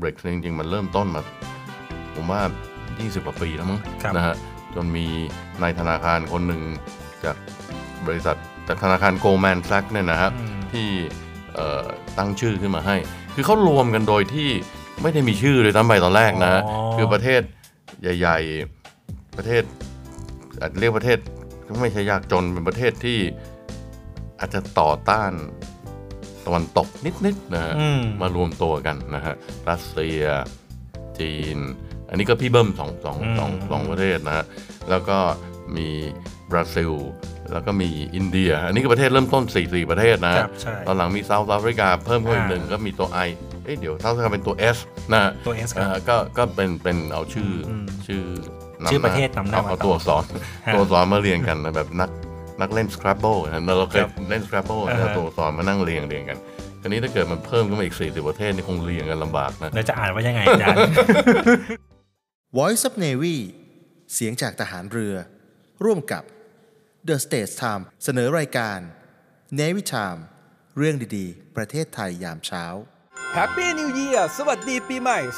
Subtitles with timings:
[0.00, 1.22] บริกจริงๆมันเริ่มต้นมา
[2.14, 2.40] ผมว่า
[2.88, 3.80] 20กว่าปีแล้วมั้ง
[4.16, 4.34] นะฮะ
[4.74, 5.06] จนมี
[5.62, 6.62] นายธนาคารคนหนึ่ง
[7.24, 7.36] จาก
[8.06, 8.36] บริษัท
[8.68, 10.32] จากธนาคารโกลแมนแซกเนี่ยนะครับ
[10.72, 10.88] ที่
[12.18, 12.96] ตั้งชื่อขึ้นมาให้
[13.34, 14.48] คือเขารวมกันโดยที่
[15.02, 16.62] ไม่ได้มีชื่อเลยตั้งไปตอนแรกนะ
[16.96, 17.42] คือประเทศ
[18.02, 18.38] ใหญ่
[18.88, 19.62] ๆ ประเทศ
[20.60, 21.18] อาจเรียกประเทศ
[21.66, 23.18] ก็ไม่ใช่ยากจนเป็นประเทศที่
[24.40, 25.32] อาจจะต่อต้าน
[26.46, 26.88] ตะวันตก
[27.26, 27.74] นิดๆนะฮะ
[28.20, 29.34] มารวมตัวกันนะฮะ
[29.68, 30.22] รัสเซีย
[31.18, 31.58] จีน
[32.08, 34.44] อันนี้ก็พี่เบิ้มสองสองสองสองประเทศนะฮะ
[34.90, 35.18] แล้วก็
[35.76, 35.88] มี
[36.50, 36.92] บราซิล
[37.52, 40.34] แล้วก็มีอินเดีย อันนี้ก็ประเทศเริ่มต้น 4 4 ประเทศนะ
[40.86, 43.30] ตอนหลังมีเซาท์แอฟริกาเพิ่มขึ้นหนึ่งก็มีตัว I
[43.64, 44.78] เอ้เดี๋ยวเซาท์แอฟริกาเป็นตัว S
[45.12, 45.70] นะตัว S
[46.08, 47.50] ก็ก็เป็นเป็นเอาชื่อ
[48.06, 48.24] ชื่อ
[48.90, 50.24] ชื่อประเทศนำหน้าเอาตัวสอน
[50.74, 52.10] ตัวสอนมาเรียงกันแบบนัก
[52.60, 56.38] นักเล่น Scrabble นะเราเคยเล่น Scrabble แล้วตัวสอนมานั่งเรียงเรียงกัน
[56.80, 60.78] คราวนี้ถ้าเกิดมันเพิ่มขึ้นมาอีกสี่สิบประเทศนี่คงเรียงกันลำบากนะเราจะอ่านว่ายังไงอาจารย์
[62.58, 63.36] Voice of Navy
[64.14, 65.14] เสียงจากทหารเรือ
[65.84, 66.22] ร่วมกับ
[67.08, 68.78] The States Time เสนอรายการ
[69.60, 70.20] Navy Time
[70.78, 72.64] เรื่องดีๆ ประเทศไทยยามเช้า
[73.36, 75.30] Happy New Year สวัสดีปีใหม่ 2567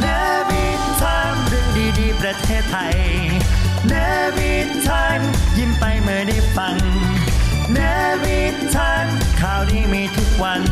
[0.00, 0.04] เน
[0.48, 1.68] วินทันเรื่อง
[2.00, 2.94] ดีๆ ประเทศไทย
[3.88, 3.94] เน
[4.36, 5.20] วินทัน
[5.58, 6.76] ยิ้มไปเมื่อได้ฟัง
[7.72, 7.78] เน
[8.22, 9.06] วินทัน
[9.40, 10.62] ข่าวดีมีทุกวัน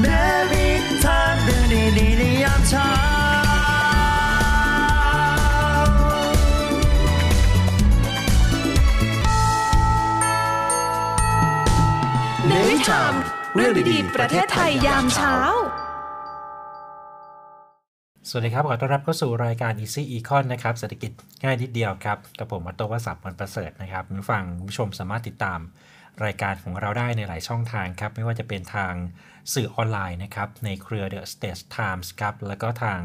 [0.00, 0.06] เน
[0.50, 1.64] วินทันเรื่อง
[1.98, 2.90] ดีๆในยามเช้า
[12.46, 13.14] เนวิทาม
[13.54, 15.36] เรื่องดีๆประเทศไทยยามเช้า
[18.34, 25.60] สวัสดีครับขอต้อนรับเข้าสู่รายการ Easy Econ นะครับเศรษฐกิจง่ายนิดเดียวครับกับผมอัตโตวสัพมันประเสริฐนะครับผู้ฟังผู้ชมสามารถติดตาม
[26.24, 28.94] รายการของเราได้ในหลายช่องทางครับ ไม่ว่าจะเป็นทาง
[29.54, 33.00] สื่อออนไลน์นะครับ ในเครือ The State Times ครับ แล้วก็ทาง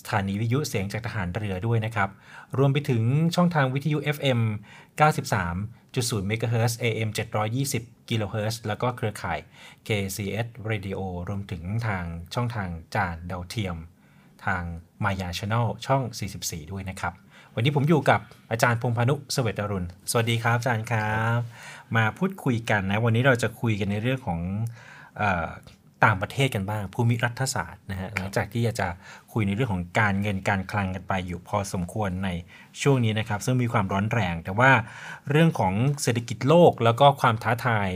[0.00, 2.10] สถานีวิทยุเสียงจากทหารเรือด้วยนะครับ
[2.58, 3.02] รวมไปถึง
[3.34, 4.40] ช่องทางวิทยุ FM
[5.50, 7.10] 93.0 MHz AM
[7.58, 9.38] 720 kHz แล้วก็เครือข่าย
[9.86, 10.98] KCS Radio
[11.28, 12.04] รวมถึงทาง
[12.34, 13.78] ช่องทางจานดาวเทียม
[14.46, 14.62] ทาง
[15.04, 16.02] มายาช n แนลช่อง
[16.38, 17.12] 44 ด้วยนะครับ
[17.54, 18.20] วันนี้ผมอยู่กับ
[18.50, 21.40] อาจารย์พงพานุสเวตรุณ สวัสดีครับอาจารย์ครับ
[21.96, 24.40] มาพูดคุยกันนะ วันนี้เราจะคุยกันในเรื่องของ
[25.20, 25.22] อ
[26.04, 28.88] ต่างประเทศกันบ้าง ภูมิรัฐศาสตร์นะฮะหลังจากที่จะ
[29.32, 32.28] คุยในเรื่องของการเงินการคลังกันไปอยู่พอสมควรใน
[32.82, 34.72] ช่วงนี้นะครับ ซึ่งมีความร้อนแรง แต่ว่า
[35.30, 37.88] เรื่องของเศรษฐกิจโลกแล้วก็ความท้าทาย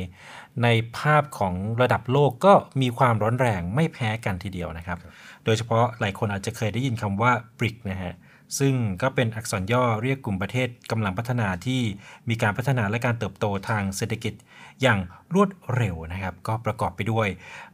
[0.63, 0.69] ใน
[0.99, 4.99] ภาพของระดับโลกก็มีความร้อนแรงไม่แพ้กันทีเดียวนะครับ
[5.45, 8.15] โดยเฉพาะหลายคนอาจจะเคยได้ยินคำว่า BRIC นะฮะ
[8.59, 11.83] ซึ่งก็เป็นอักษรย่อเรียกกลุ่มประเทศกำลังพัฒนาที่
[12.29, 14.35] มีการพัฒนาและการเติบโตทางเศรษฐกิจ
[14.83, 14.99] อย่าง
[15.35, 17.29] รวดเร็วนะครับ ก็ประกอบไปด้วย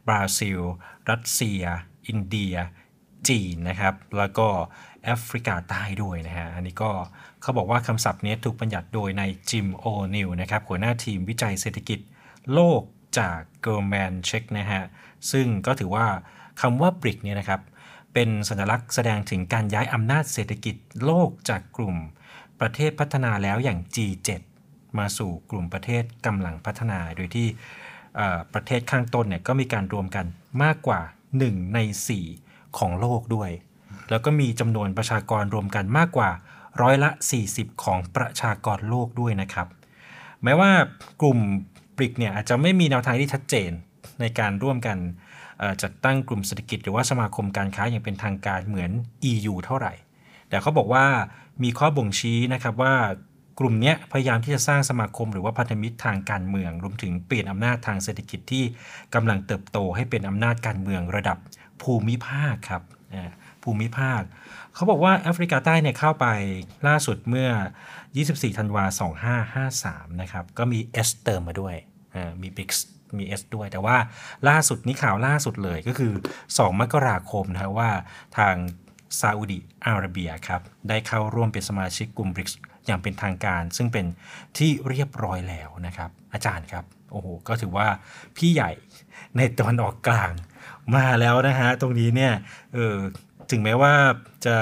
[0.07, 0.59] บราซิล
[1.09, 1.63] รัสเซีย
[2.07, 2.55] อินเดีย
[3.29, 4.47] จีนนะครับ แล้วก็
[5.03, 6.91] แอฟริกาใต้ด้วยนะฮะ อันนี้ก็
[7.41, 9.85] เขาบอกว่าคำศัพท์นี้ถูกบัญญัติโดยนายจิมโอ
[10.15, 11.99] นิลนะครับหัวหน้าทีมวิจัยเศรษฐกิจ
[12.53, 12.81] โลก
[13.19, 14.83] จาก Goldman Sachs นะฮะ
[15.31, 16.07] ซึ่งก็ถือว่า
[16.61, 17.61] คำว่า BRIC เนี่ยนะครับ
[18.13, 20.75] เป็นสัญลักษณ์แสดงถึงการย้ายอำนาจเศรษฐกิจ
[21.05, 21.95] โลกจากกลุ่ม
[22.59, 24.29] ประเทศพัฒนาแล้วอย่าง G7
[24.99, 27.47] มาสู่กลุ่มประเทศกำลังพัฒนาโดยที่
[28.53, 30.25] ประเทศข้างต้นเนี่ยก็มีการรวมกัน
[30.63, 31.01] มากกว่า
[31.37, 31.79] 1 ใน
[32.27, 33.49] 4 ของโลกด้วย
[34.09, 36.29] แล้วก็มีจำนวนประชากรรวมกันมากกว่า
[36.81, 37.09] ร้อยละ
[37.47, 39.67] 40 ของประชากรโลกด้วยนะครับ
[40.43, 40.71] แม้ว่า
[41.21, 41.39] กลุ่ม
[41.97, 43.71] บริกเนี่ยอาจจะไม่มีแนวทางที่ชัดเจน
[44.19, 44.97] ในการร่วมกัน
[45.83, 48.91] จัดตั้งกลุ่มเศรษฐกิจหรือว่าสมาคมการค้าอย่างเป็นทางการเหมือน
[49.31, 49.93] EU เท่าไหร่
[50.49, 51.05] แต่เขาบอกว่า
[51.63, 52.95] มีข้อบ่งชี้นะครับว่า
[53.59, 58.63] กลุ่มนี้พยายามที่จะสร้างสมาคมหรือว่าพันธมิตรทางการเมือง รวมถึงเปลี่ยนอำนาจทางเศรษฐกิจที่
[59.15, 61.37] กำลังเติบโตให้เป็นอำนาจการเมืองระดับ
[61.81, 62.83] ภูมิภาคครับ
[63.63, 64.21] ภูมิภาค
[64.73, 66.25] เขาบอกว่าแอฟริกาใต้เนี่ยเข้าไป
[66.87, 67.49] ล่าสุดเมื่อ
[68.03, 68.85] 24 ธันวา
[69.47, 71.75] 2553 นะครับ ก็มีเอสเติมมาด้วย
[72.41, 72.71] มีบิ๊ก
[73.17, 73.97] มี S ด้วย แต่ว่า
[74.49, 76.13] ล่าสุดนี้ข่าวล่าสุดเลยก็คือ
[76.45, 77.89] 2 มกราคมนะว่า
[78.37, 78.55] ทาง
[79.19, 82.49] ซาอุดีอาระเบียครับ ได้เข้าร่วมเป็นสมาชิกกลุ่มบริก
[82.85, 84.05] อย่างเป็นทางการ ซึ่งเป็น
[84.57, 87.87] ที่เรียบร้อยแล้วนะครับ อาจารย์ครับ โอ้โห ก็ถือว่า
[88.37, 88.71] พี่ใหญ่
[89.37, 90.33] ในตอนออกกลาง
[90.95, 92.33] มาแล้วนะฮะ ตรงนี้เนี่ย
[92.73, 92.95] เออ
[93.51, 93.93] ถึงแม้ว่า
[94.45, 94.55] จะ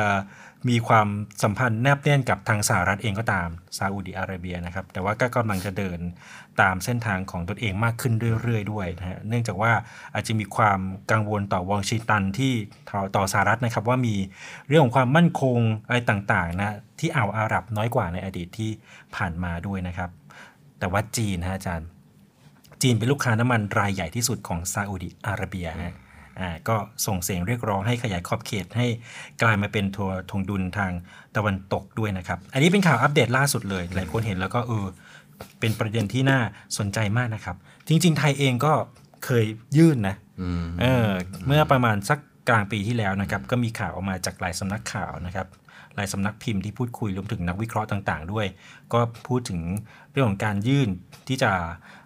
[0.70, 1.08] มีความ
[1.44, 3.48] สัมพันธ์แนบแน่นกับทางสหรัฐเองก็ตาม
[3.78, 6.00] ซาอุดีอาระเบียนะครับ แต่ว่าก็กำลังจะเดิน
[6.62, 9.72] ตามเส้นทางของตนเองมากขึ้นเรื่อยๆด้วยนะฮะเนื่องจากว่า
[10.14, 10.80] อาจจะมีความ
[11.12, 12.54] กังวลต่อวองชิตันที่
[13.16, 14.16] ต่อสหรัฐนะครับ ว่ามี
[14.68, 18.72] เรื่องของความมั่นคงอะไรต่างๆนะที่อ่าวอาหรับน้อยกว่าในอดีตที่
[19.16, 20.10] ผ่านมาด้วยนะครับ
[20.80, 21.88] แต่ว่าจีนนะอาจารย์
[22.82, 25.96] จีนเป็นลูกค้าน้ำมันรายใหญ่ที่สุดของซาอุดิอาระเบียฮะ
[26.40, 28.88] อ่าก็ส่งเสียงเรียกร้องให้ขยายขอบเขตให้
[29.42, 30.92] กลายมาเป็นทัวร์ทงดุลทาง
[31.36, 34.86] ตะวันตกด้วยนะครับ อันนี้เป็นข่าวอัปเดตล่าสุดเลย หลายคนเห็นแล้วก็เออ
[35.60, 36.40] เป็นประเด็นที่น่า
[36.78, 37.56] สนใจมากนะครับ
[37.88, 38.74] จริง ๆ ไทยเองก็
[39.26, 39.46] เคย
[39.78, 41.10] ยื่นนะอืมเออ
[41.48, 45.48] เมื่อประมาณสักกลางปีที่แล้วนะครับ ก็มีข่าวออกมาจากหลายสำนักข่าวนะครับ
[45.96, 48.48] หลายสำนักพิมพ์ที่พูดคุยรวมถึงนักวิเคราะห์ต่าง ๆ ด้วย
[48.94, 49.62] ก็พูดถึง
[50.12, 50.90] เรื่องของการยื่น
[51.28, 51.52] ที่จะ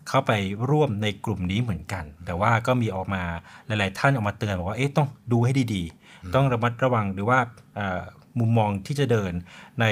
[0.10, 0.32] เข้าไป
[0.70, 3.24] ร่วมในกลุ่มนี้เหมือนกัน แต่ว่าก็มีออกมา
[3.68, 7.40] หลาย ๆ ท่านออกมาเตือนบอกว่าเอ๊ะต้องดูให้ดีๆ ต้องระมัดระวังหรือว่า
[7.76, 8.02] เอ่อ
[8.40, 9.34] มุมมองที่จะเดิน
[9.82, 9.86] ใน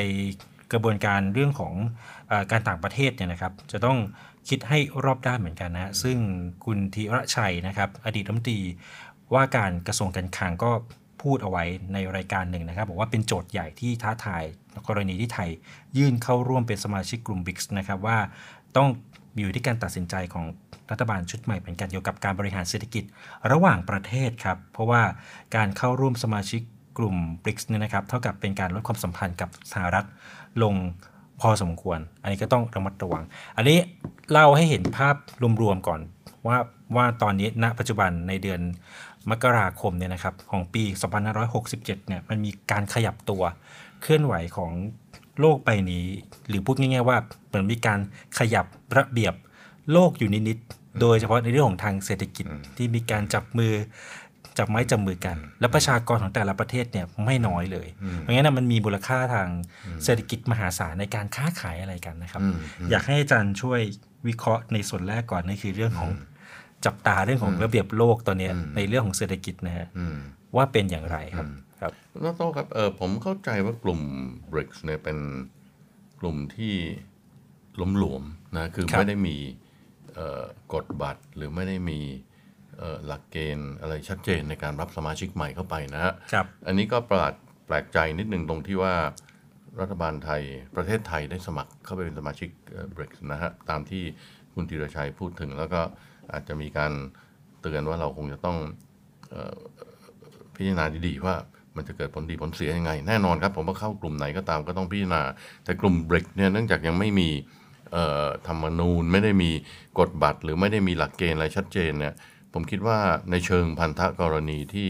[0.72, 1.74] กระบวนการเรื่องของ
[2.28, 3.98] เออการต่างประเทศเนี่ยนะครับ จะต้อง
[4.50, 6.18] คิดให้รอบด้านเหมือนกันนะซึ่ง
[6.66, 8.60] คุณธีระชัยนะครับ อดีตรัฐมนตรี
[9.34, 10.72] ว่าการกระทรวงการคลังก็
[11.22, 11.64] พูดเอาไว้
[11.94, 14.44] ในรายการหนึ่งนะครับ บอกว่าเป็นโจทย์ใหญ่ที่ท้าทาย
[14.88, 15.50] กรณีที่ไทย
[15.98, 18.18] ยื่นเข้าร่วมเป็นสมาชิกกลุ่ม BRICS นะครับว่า
[18.78, 19.07] ต้องมี
[19.40, 20.46] อยู่ที่การตัดสินใจของ
[20.92, 23.04] รัฐบาลชุดใหม่เหมือนกันเกี่ยวกับการบริหารเศรษฐกิจ
[23.52, 25.02] ระหว่างประเทศครับ เพราะว่า
[25.56, 26.62] การเข้าร่วมสมาชิก
[26.98, 30.06] กลุ่ม BRICS เนี่ยนะครับ เท่ากับเป็นการลดความสัมพันธ์กับสหรัฐ
[30.64, 30.74] ลง
[31.42, 33.24] พอสมควร อันนี้ก็ต้องระมัดระวัง
[33.58, 33.78] อันนี้
[34.32, 35.16] เล่าให้เห็นภาพ
[35.62, 36.02] รวมๆก่อน
[36.48, 36.58] ว่า
[36.96, 38.62] ว่าตอนนี้ณปัจจุบันในเดือน
[39.32, 40.84] มกราคมเนี่ยนะครับของปี
[41.46, 43.44] 2567 เนี่ยมันมีการขยับตัว
[44.02, 44.72] เคลื่อนไหวของ
[45.40, 46.06] โลกใบนี้
[46.48, 47.18] หรือพูดง่ายๆว่า
[47.48, 48.00] เหมือนมีการ
[48.40, 48.66] ขยับ
[48.98, 49.34] ระเบียบ
[49.92, 52.46] โลกอยู่นิดๆโดยเฉพาะในเรื่องของทางเศรษฐกิจ
[52.78, 53.74] ที่มีการจับมือ
[54.58, 57.88] จับไม้จับมือกัน และประชากรของแต่ละประเทศเนี่ยไม่น้อยเลย
[58.20, 59.50] เพราะงั้นนะมันมีมูลค่าทาง
[60.04, 63.80] เศรษฐกิจมหาศาลในการค้าขายอะไรกันนะครับอืมอืมอยากให้อาจารย์ช่วย
[64.28, 66.12] วิเคราะห์ในส่วนแรกก่อนนั่นคือเรื่องของ
[66.86, 70.18] จับตาเรื่องของระเบียบโลกตอนเนี้ยในเรื่องของเศรษฐกิจนะฮะอืม
[70.56, 71.48] ว่าเป็นอย่างไรครับ
[71.82, 71.92] ครับ
[72.24, 74.02] น้องโต้ครับเออผมเข้าใจว่ากลุ่ม
[74.52, 75.18] BRICS เนี่ยเป็น
[76.22, 76.76] กลุ่มที่
[77.98, 79.38] หลวมๆนะคือครับไม่ได้มี
[80.14, 80.44] เอ่อ
[80.74, 82.00] กฎบัตรหรือไม่ได้มี
[82.78, 87.34] เอ่อหลักเกณฑ์อะไรชัดเจนในการรับสมาชิกใหม่เข้าไปนะฮะครับอันนี้ก็ประหลาด
[87.66, 88.96] แปลกใจนิดนึงตรงที่ว่า
[89.80, 90.42] รัฐบาลไทย
[90.76, 92.50] ประเทศไทยได้สมัครเข้าไปเป็นสมาชิก
[92.94, 94.04] เบรกนะฮะตามที่
[94.54, 95.82] คุณธีรชัยพูดถึง แล้วก็
[96.32, 96.94] อาจจะมีการ
[97.62, 98.58] เตือนว่าเราคงจะต้อง
[99.30, 99.58] เอ่อ
[100.56, 101.36] พิจารณาดีๆว่า
[101.78, 105.22] มันจะเกิดผลดีผลเสียยังไง แน่นอนครับ ผมว่าเข้ากลุ่มไหนก็ตามก็ต้องพิจารณา
[105.64, 107.30] แต่กลุ่มเบรกเนี่ยเนื่องจากยังไม่มี
[108.48, 109.52] ธรรมนูญไม่ได้มี
[110.00, 112.14] กฎบัตร หรือไม่ได้มีหลักเกณฑ์อะไรชัดเจนเนี่ย
[112.54, 112.98] ผมคิดว่า
[113.32, 114.90] ในเชิงพันธกรณีที่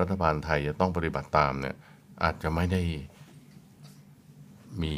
[0.00, 1.76] รัฐบาลไทยจะต้องปฏิบัติตามเนี่ย
[2.24, 2.82] อาจจะไม่ได้
[4.82, 4.96] มี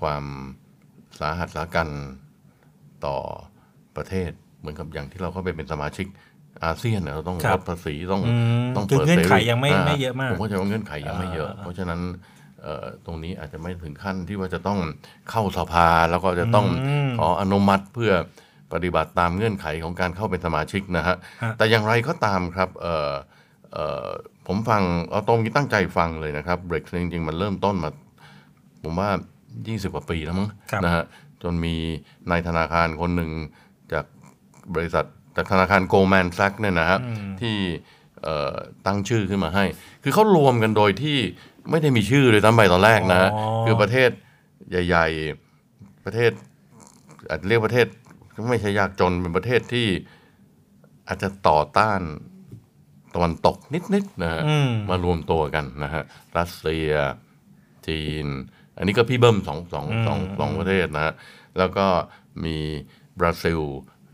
[0.00, 0.24] ความ
[1.20, 1.88] สาหัสสากัน
[3.06, 3.16] ต่อ
[3.96, 6.06] ประเทศเหมือนกับอย่างที่เราเข้าไปเป็นสมาชิก
[6.64, 12.00] อาเซียนเนี่ยเราต้องครัลบดภาษีต้องอืมต้องคือปิดเงื่อนไขสรียังไม่ไม่เยอะมากผมก็จะว่าเงื่อนไขยังไม่เยอะอ่าเพราะฉะนั้น
[12.62, 14.78] เอ่อตรงนี้อาจจะไม่ถึงขั้นที่ว่าจะต้อง
[15.30, 18.12] เข้าสภาแล้วก็จะต้องอืมขออนุมัติเพื่อ
[18.72, 23.12] ปฏิบัติตามเงื่อนไขของการเข้าเป็นสมาชิกนะฮะฮะแต่อย่างไรก็ตามครับเอ่อ
[23.72, 24.08] เอ่อ
[24.46, 27.90] ผมฟังเอาตรงนี้ตั้งใจฟังเลยนะครับเบรกจริงๆ มันเริ่มต้นมา
[28.82, 29.10] ผมว่า
[29.52, 31.04] 20 กว่าปีแล้วมั้งครับนะฮะ
[31.42, 31.74] จนมี
[32.30, 33.30] นายธนาคารคนหนึ่ง
[33.92, 34.04] จาก
[34.74, 35.04] บริษัท
[35.36, 36.98] จากธนาคารโกลแมนแซกเนี่ยนะฮะ
[37.40, 37.56] ที่
[38.22, 38.54] เอ่อ
[38.86, 39.64] ตั้งชื่อขึ้นมาให้
[40.02, 41.18] คือเขารวมกันโดยที่
[41.70, 44.10] ไม่ได้มีชื่อเลยตั้งไปตอนแรกนะฮะอ๋อคือประเทศ
[44.70, 45.06] ใหญ่
[45.58, 46.30] ๆ ประเทศ
[47.28, 47.86] อาจจะเรียกประเทศ
[48.50, 49.88] ไม่ใช่ยากจนเป็นประเทศที่
[51.08, 52.00] อาจจะต่อต้าน
[53.14, 53.56] ตะวันตก
[53.94, 56.02] นิดๆนะฮะอืมมารวมตัวกันนะฮะ
[56.38, 56.90] รัสเซีย
[57.86, 58.26] จีน
[58.78, 61.14] อันนี้ก็พี่เบิ้มสองสองสองสองประเทศนะฮะ
[61.58, 61.86] แล้วก็
[62.44, 62.56] มี
[63.20, 63.60] บราซิล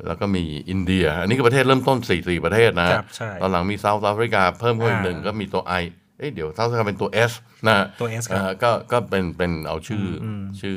[0.07, 5.75] แล้วก็มีอินเดีย อันนี้ก็ประเทศเริ่มต้นสี่สี่ประเทศนะฮะครับใช่ตอนหลังมีเซาท์แอฟริกาเพิ่มขึ้นอีกหนึ่งอ่าก็มีตัวไอ
[6.19, 7.33] เอ้ยเดี๋ยวเซาท์แอฟริกาเป็นตัว S
[7.67, 10.27] นะฮะตัว S ครับอ่าก็ก็เป็นเป็นเอาชื่ออ
[10.61, 10.77] ชื่อ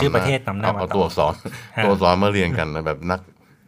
[0.00, 1.34] ชื่อประเทศนำหน้าเอามาเอาต่อตัวอักษร
[1.76, 3.20] ฮะตัวอักษรมาเรียงกันนะแบบนัก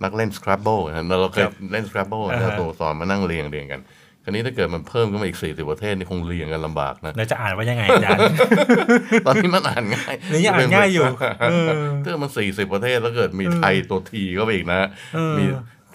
[0.04, 3.80] นักเล่น Scrabble นะเราเคยครับเล่น Scrabble อ่านะฮะตัวอักษรมานั่งเรียงเรียงกัน
[4.24, 8.22] คราวนี้ถ้าเกิดมันเพิ่มขึ้นมาอีก40ประเทศนี่คงเรียงกันลำบากนะเราจะอ่านว่ายังไงอาจารย์
[9.26, 11.04] ตอนนี้มันอ่านง่ายนี่ยังอ่านง่ายอยู่
[11.50, 11.70] เออ
[12.04, 14.80] ถ้ามัน40ประเทศแล้วเกิดมีไทยตัวทีเข้าไปอีกนะ
[15.14, 15.44] เออมี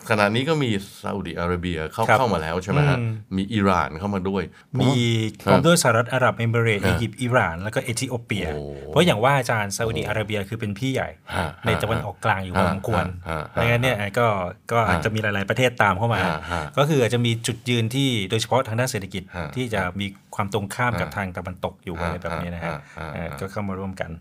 [0.10, 0.70] ขณะนี้ก็มี
[1.04, 4.44] ซาอุดิอาระเบียเข้าครับเข้ามาแล้วใช่ไหมฮะอืมมีอิหร่านเข้ามาด้วย
[4.78, 14.28] ผมีว่าพร้อมด้วยสหรัฐอาหรับเอมิเรตส์ฮะอียิปต์อิหร่าน แล้วก็เอธิโอเปียโอ้เพราะอย่างว่าอาจารย์ซาอุดิอาระเบียคือเป็นพี่ใหญ่ฮะในตะวันออกกลางอยู่พอสมควรฮะฮะดังนั้นเนี่ยก็
[14.72, 24.12] ก็อาจจะมีหลาย ๆ ประเทศตามเข้ามาฮะฮะก็คืออาจจะมีจุดยืนที่โดยเฉพาะทางด้านเศรษฐกิจฮะที่จะมีความตรงข้ามกับฮะทางตะวันตกอยู่ฮะอะไรแบบนี้นะฮะฮะฮะเอ่อฮะก็เข้ามาร่วมกัน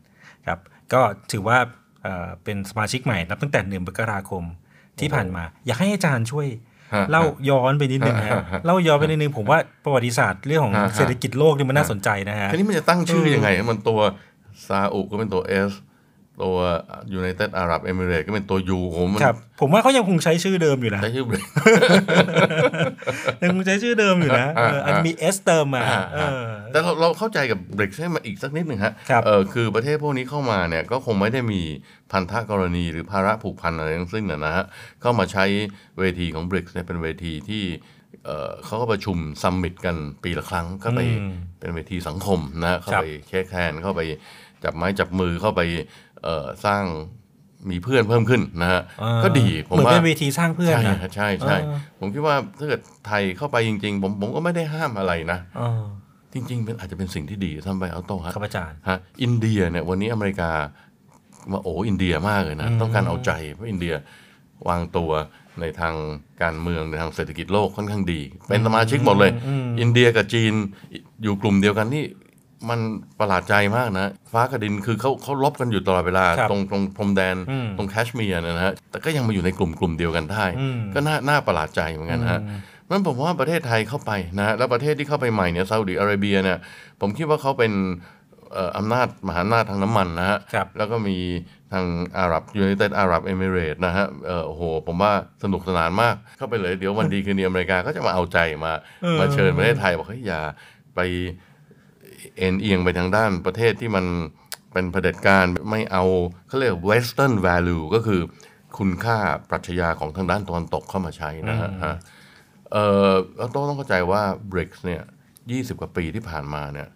[0.46, 0.58] ครับ
[0.92, 1.00] ก็
[1.32, 1.58] ถือว่า
[2.02, 4.44] เอ่อเป็นสมาชิกใหม่นับตั้งแต่หนึ่งมกราคม
[5.00, 6.46] ที่ผ่านมา อยากให้อาจารย์ช่วย
[6.94, 14.00] ฮะเล่าย้อนไปนิดนึงนะฮะฮะฮะเล่าย้อนไปนิดนึงผมว่าประวัติศาสตร์เรื่องของฮะฮะเศรษฐกิจโลกนี่มันน่าสนใจนะฮะทีนี้มันจะตั้งชื่อเออยังไงให้มันตัว
[14.66, 15.72] ซาอุก็เป็นตัว S
[16.42, 16.56] ตัว
[17.12, 21.44] United Arab Emirates ก็เป็นตัว U ผมมันครับผมว่าเขายังคงใช้ชื่อเดิมอยู่นะ ใช้ชื่อ BRICS
[23.42, 31.60] ยังคงใช้ชื่อเดิมอยู่นะเอออันมี S เติมมาอ่าเออแต่เราเราเข้าใจกับบริกให้มาอีกสักนิดหนึ่งฮะครับเออคือประเทศพวกนี้เข้ามาเนี่ยก็คงไม่ได้มี
[32.12, 34.64] พันธกรณีหรือภาระผูกพันอะไรทั้งสิ้นนะนะฮะ
[35.00, 35.44] เข้ามาใช้
[35.98, 37.64] เวทีของบริกเนี่ยเป็นเวทีที่
[38.24, 44.00] เออเขาก็ประชุม summit กันปีละครั้งก็ไปอืมเป็นเวทีสังคมนะฮะเข้าครับไป shake hand เข้าไป
[44.64, 45.60] จับไม้จับมือเข้าไป
[46.13, 46.13] เอ่อ
[46.64, 46.84] สร้าง
[47.70, 55.82] มีเพื่อนเพิ่มขึ้นนะฮะอ่าก็ดีผมเหมือนว่าเป็นเวทีสร้างเพื่อนใช่นะฮะใช่ใช่เออผมคิดว่าถ้าเกิดไทยเข้าไปจริง ๆ ผมผมก็ไม่ได้ห้ามอะไรนะเออ
[56.32, 60.50] จริงๆเป็นอาจจะเป็นสิ่งที่ดีทำไปเอาโต้ฮะครับอาจารย์ฮะอินเดียเนี่ยวันนี้อเมริกา
[61.52, 63.94] มาโอ๋อินเดียมากเลยนะ ต้องการเอาใจเพราะอินเดีย
[64.68, 65.10] วางตัว
[65.60, 65.94] ในทาง
[66.42, 69.32] การเมืองในทางเศรษฐกิจโลกค่อนข้างดี เป็นสมาชิกหมดเลย
[69.80, 70.52] อินเดียกับจีน
[71.22, 72.04] อยู่กลุ่มเดียวกันนี่
[72.70, 72.80] มัน
[73.20, 82.40] ประหลาดใจมากนะ ฟ้ากับดินคือเขาเขารบกันอยู่ตลอดเวลาครับตรงตรงพรมแดนอืมตรงแคชเมียร์เนี่ยนะฮะแต่ก็ยังมาอยู่ในกลุ่มกลุ่มเดียวกันได้อืมก็น่าน่าประหลาดใจเหมือนกันนะฮะ
[82.88, 86.58] มันผมว่าประเทศไทยเข้าไปนะฮะแล้วประเทศที่เข้าไปใหม่เนี่ยซาอุดิอาระเบียเนี่ย
[87.00, 87.72] ผมคิดว่าเขาเป็น
[88.52, 91.16] เอ่ออำนาจมหาอำนาจทางน้ำมันนะฮะครับแล้วก็มี
[91.72, 91.84] ทาง
[92.18, 100.40] อาหรับยูไนเต็ดอาหรับเอมิเรตนะฮะเออโอ้โห ผมว่าสนุกสนานมาก เข้าไปเลยเดี๋ยววันดีคืนดีอเมริกาก็จะมาเอาใจมาเออมาเชิญประเทศไทยบอกเฮ้ยอย่า
[100.94, 101.00] ไป
[102.38, 104.04] เอ็นเอียงไปทางด้านประเทศที่มัน
[104.72, 106.04] เป็นเผด็จการไม่เอา
[106.46, 108.20] เขาเรียก western value ก็คือ
[108.78, 109.18] คุณค่า
[109.50, 111.96] ปรัชญาของทางด้านตะวันตกเข้ามาใช้นะฮะฮะ
[112.72, 114.22] เอ่อเราต้องต้องเข้าใจว่า
[114.52, 115.02] BRICS เนี่ย
[115.50, 116.88] ยี่สิบกว่าปีที่ผ่านมาเนี่ย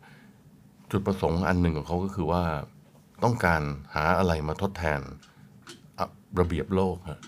[0.90, 2.42] จุดประสงค์อันหนึ่งของเขาก็คือว่า
[3.24, 3.62] ต้องการ
[3.94, 5.00] หาอะไรมาทดแทน
[5.98, 6.06] อะ
[6.40, 7.18] ระเบียบโลกฮะ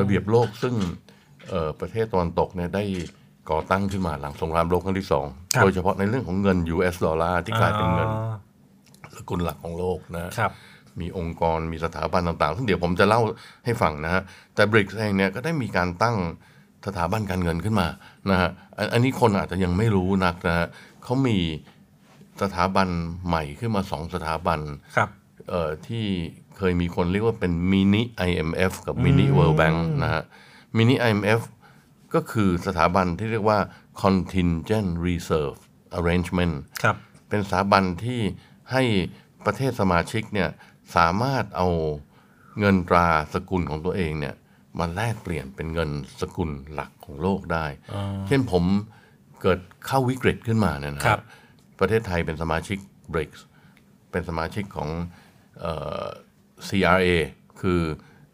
[0.00, 0.74] ระเบียบโลกซึ่ง
[1.48, 2.84] เอ่อประเทศตะวันตกเนี่ยได้
[3.50, 8.36] ก่อตั้งขึ้นมาหลังสงครามโลกครั้งที่สองครับโดยเฉพาะในเรื่องของเงิน US ดอลลาร์ที่กลายเป็นเงินอ๋อ
[9.16, 10.52] สกุลหลักของโลกนะครับ
[11.00, 13.20] มีองค์กรมีสถาบันต่างๆ ซึ่งเดี๋ยวผมจะเล่า
[13.64, 14.22] ให้ฟังนะฮะ
[14.54, 16.16] แต่บริกเองเนี่ยก็ได้มีการตั้ง
[16.86, 17.88] สถาบันการเงินขึ้นมา
[18.30, 20.66] นะฮะ อันอันนี้คนอาจจะยังไม่รู้นักนะฮะ
[21.04, 21.38] เขามี
[22.42, 22.88] สถาบัน
[23.26, 24.60] ใหม่ขึ้นมาสองสถาบัน
[24.96, 25.08] ครับ
[25.50, 26.04] เอ่อที่
[26.58, 30.22] เคยมีคนเรียกว่าเป็นมินิ IMF กับมินิ World Bank นะฮะ
[30.76, 31.40] มินิ IMF
[32.14, 33.58] ก็คือสถาบันที่เรียกว่า
[34.02, 35.58] Contingent Reserve
[35.98, 36.96] Arrangement ครับ
[37.28, 38.20] เป็นสถาบันที่
[38.72, 38.82] ให้
[39.46, 40.50] ประเทศสมาชิกเนี่ย
[40.96, 41.68] สามารถเอา
[42.58, 44.34] เงินตราสกุลของตัวเองเนี่ย
[44.78, 45.90] มาแลกเปลี่ยนเป็นเงิน
[46.20, 47.66] สกุลหลักของโลกได้
[48.26, 48.64] เช่นผม
[49.42, 51.20] เกิดเข้าวิกฤตขึ้นมาเนี่ยนะฮะครับ
[51.80, 52.78] ประเทศไทยเป็นสมาชิก
[53.14, 53.40] BRICS
[54.10, 54.90] เป็นสมาชิกของ
[55.60, 56.04] เอ่อ
[56.68, 57.08] CRA
[57.60, 57.80] คือ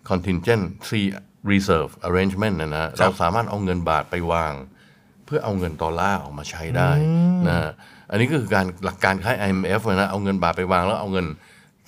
[0.08, 0.90] Contingent C
[1.52, 4.52] Reserve Arrangement นะนะเราสามารถเอาเงินบาทไปวาง
[5.26, 6.90] เพื่อเอาเงินดอลลาร์ออกมาใช้ได้
[7.48, 7.70] นะฮะ
[8.10, 11.26] อันนี้ก็คือการหลักการคล้าย IMF เลยนะเอาเงินบาทไปวางแล้วเอาเงิน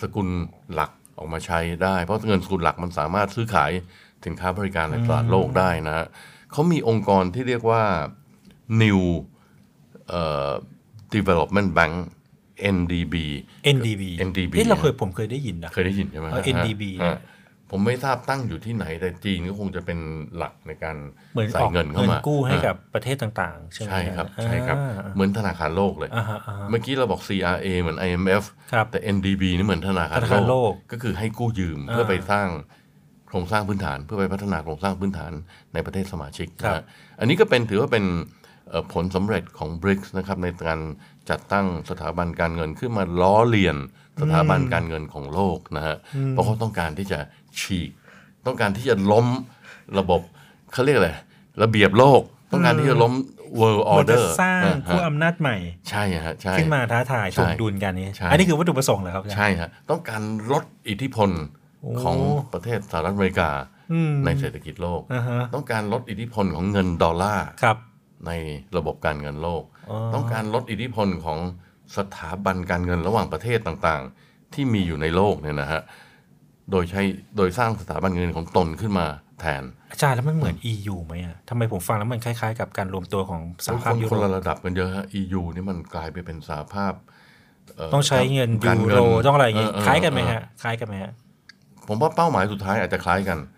[0.03, 0.29] สกุล
[0.75, 3.71] หลักออกมาใช้ได้ เพราะเงินสกุลหลักมันสามารถซื้อขาย
[4.27, 6.07] สินค้าบริการในตลาดโลกได้นะฮะ
[6.53, 7.83] เขามีองค์กรที่เรียกว่า
[8.83, 9.01] New
[10.09, 10.49] เอ่อ
[11.15, 11.95] Development Bank
[12.77, 13.15] NDB
[13.77, 17.19] NDB NDB เอ๊ะเราเคยผมเคยได้ยินนะเคยได้ยินใช่ไหมเออฮะ NDB ฮะ
[17.71, 19.99] ผมไม่ทราบตั้งอยู่ที่ไหน แต่จีนก็คงจะเป็น
[20.37, 20.97] หลักในการ
[21.35, 24.77] เหมือนใส่ออกเงินเข้าเงินมากู้ให้อ่ากับประเทศต่างๆ ใช่ไหมใช่ครับอ่าใช่ครับ
[25.15, 32.49] เหมือนธนาคารโลกเลยอ่าฮะอ่าฮะเมื่อกี้เราบอก CRA เหมือน IMF ครับแต่ NDB นี่เหมือนธนาคารธนาคารโลกก็คือให้กู้ยืมอ่าเพื่อไปสร้าง
[33.29, 35.33] โครงสร้างพื้นฐานเพื่อไปพัฒนาโครงสร้างพื้นฐาน
[35.75, 36.83] ในประเทศสมาชิกครับนะฮะ
[37.21, 38.05] อันนี้ก็เป็นถือว่าเป็น
[38.69, 40.81] เอ่อผลสำเร็จของ BRICS นะครับในการ
[41.31, 43.77] จัดตั้งสถาบันการเงินขึ้นมาล้อเลียน
[44.23, 45.97] สถาบันการเงินของโลกนะฮะ
[46.31, 47.19] เพราะเขาต้องการที่จะ
[47.61, 47.91] ฉีก
[48.47, 49.27] ต้องการที่จะล้ม
[49.99, 50.21] ระบบ
[50.73, 51.11] เขาเรียกอะไร
[51.63, 52.23] ระเบียบโลก
[52.53, 53.13] ต้องการที่จะล้ม
[53.61, 55.57] world มันจะ order สร้างอ่าคู่ฮะอำนาจใหม่
[55.91, 60.23] ใช่ฮะใช่ขึ้นมาท้าทายใช่ถ่วงดุลกันนี้ใช่อันนี้คือวัตถุประสงค์เหรอครับอาจารย์ใช่ฮะต้องการ
[60.53, 61.31] ลดอิทธิพล
[62.03, 62.17] ของ
[62.53, 63.51] ประเทศสหรัฐอเมริกา
[63.93, 67.77] อืมในเศรษฐกิจโลกอ่าฮะต้องการลดอิทธิพลของเงินดอลลาร์ครับ
[68.27, 68.33] ใน
[68.77, 71.39] ระบบการเงินโลกอ๋อต้องการลดอิทธิพลของ
[71.97, 75.83] สถาบันการเงินระหว่างประเทศต่างๆ ที่มีอยู่ในโลกเนี่ยนะฮะ
[76.71, 77.03] โดยใช้
[77.37, 79.07] โดยสร้างสถาบันเงินของตนขึ้นมา
[79.41, 86.93] แทน อาจารย์แล้วมันเหมือน EU ไหมอะทำไมผมฟังแล้วมันคล้ายๆ กับการรวมตัวของสหคภาพนยุคนโรละประดับกันเยอะฮะ EU นี่มันกลายไปเป็นสหภาพ
[87.77, 91.13] เต้องใช้เงินการยูเงินโรต้องอะไรอย่างงี้เออเออคล้ายกันไหมเออฮะคล้ายกันไหมฮะ
[91.89, 93.58] ผมว่าเป้าหมายสุดท้ายอาจจะคล้ายกันอ๋อ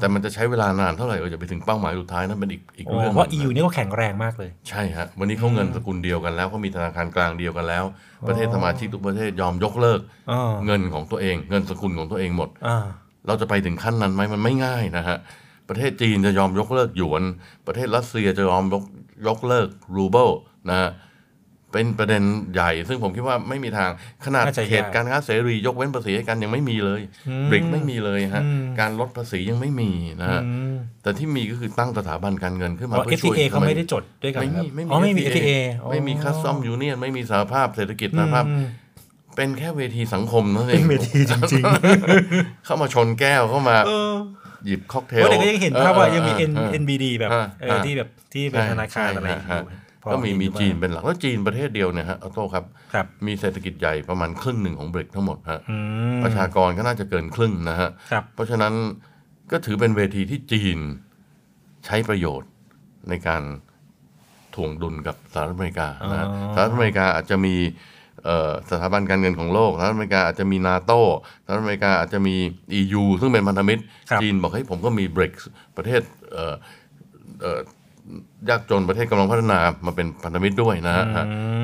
[0.00, 7.84] แต่มันจะใช้เวลานานเท่าไหร่เราจะไปถึงเป้าหมายสุดท้ายนั้นเป็นอีกอีกโอ้เรื่องเพราะหนึ่ง EU นี่ก็แข็งแรงมากเลย ใช่ฮะวันนี้เขาเงินสกุลเดียวกันแล้วเขามีธนาคารกลางเดียวกันแล้ว
[8.28, 12.78] ประเทศสมาชิกทุกประเทศยอมยกเลิกอ๋อเงินของตัวเอง เงินสกุลของตัวเองหมดอ่า
[13.26, 15.18] เราจะไปถึงขั้นนั้นไหมมันไม่ง่ายนะฮะ
[15.68, 17.22] ประเทศจีนจะยอมยกเลิกหยวน
[17.66, 18.84] ประเทศรัสเซียจะยอมยก
[19.26, 20.28] ยกเลิกรูเบิล
[20.70, 20.90] นะฮะ
[21.72, 22.22] เป็นประเด็น
[22.54, 23.90] ใหญ่ ซึ่งผมคิดว่าไม่มีทาง
[24.24, 35.50] ขนาดน่าจะยากเขตการค้าเสรียกเว้นภาษีให้กันยังไม่มีเลยอืมบริกไม่มีเลยฮะอืมการลดภาษียังไม่มีนะฮะอืมแต่ที่มีก็คือตั้งสถาบันการเงินขึ้นมาอ๋อเพื่อช่วย FTA เขาไม่ได้จดด้วยกันไม่ครัมีบไม่มีอ๋อไม่มี FTA
[35.90, 38.66] ไม่มีอ๋อคัสตอมยูเนียนไม่มีสหภาพเศรษฐกิจสหภาพอืม
[39.36, 41.64] เป็นแค่เวทีสังคมนั่นเอเป็งนเวทีจริง
[42.64, 44.14] เข้ามาชนแก้วเข้ามาเออ
[44.66, 49.79] หยิบค็อกเทเพลราะเด็กก็ยังเห็นภาพว่ายังมีเอ N อเออ NBD แบบฮะเออที่แบบที่เป็นธนาคารอะไรอยู่ใช่ฮะพอ
[50.12, 52.64] ก็มีเห็นมีอยู่บ้างจีนเป็นหลักแล้วจีนประเทศเดียวเนี่ยฮะออโต้ครับ
[52.94, 55.76] ครับมีเศรษฐกิจใหญ่ประมาณครึ่งหนึ่งของบริกทั้งหมดฮะอื
[56.16, 58.72] มประชากรก็น่าจะเกินครึ่งนะฮะครับเพราะฉะนั้น
[59.52, 60.78] ก็ถือเป็นเวทีที่จีน
[61.86, 62.50] ใช้ประโยชน์
[63.08, 63.42] ในการ
[64.54, 67.54] ถ่วงดุลกับสหรัฐอเมริกานะฮะอ๋อสหรัฐอเมริกาอาจจะมี
[68.24, 70.92] เอ่อสถาบันการเงินของโลกสหรัฐอเมริกาอาจจะมีนาโต
[71.44, 72.36] สหรัฐอเมริกาอาจจะมี
[72.80, 75.32] EU ซึ่งเป็นพันธมิตรครับจีนบอกให้ยผมก็มีบริก
[75.76, 76.02] ประเทศ
[76.32, 76.54] เอ่อ
[77.42, 77.60] เอ่อ
[78.48, 81.04] ยากจนประเทศกำลังพัฒนามาเป็นพันธมิตรด้วยนะฮะ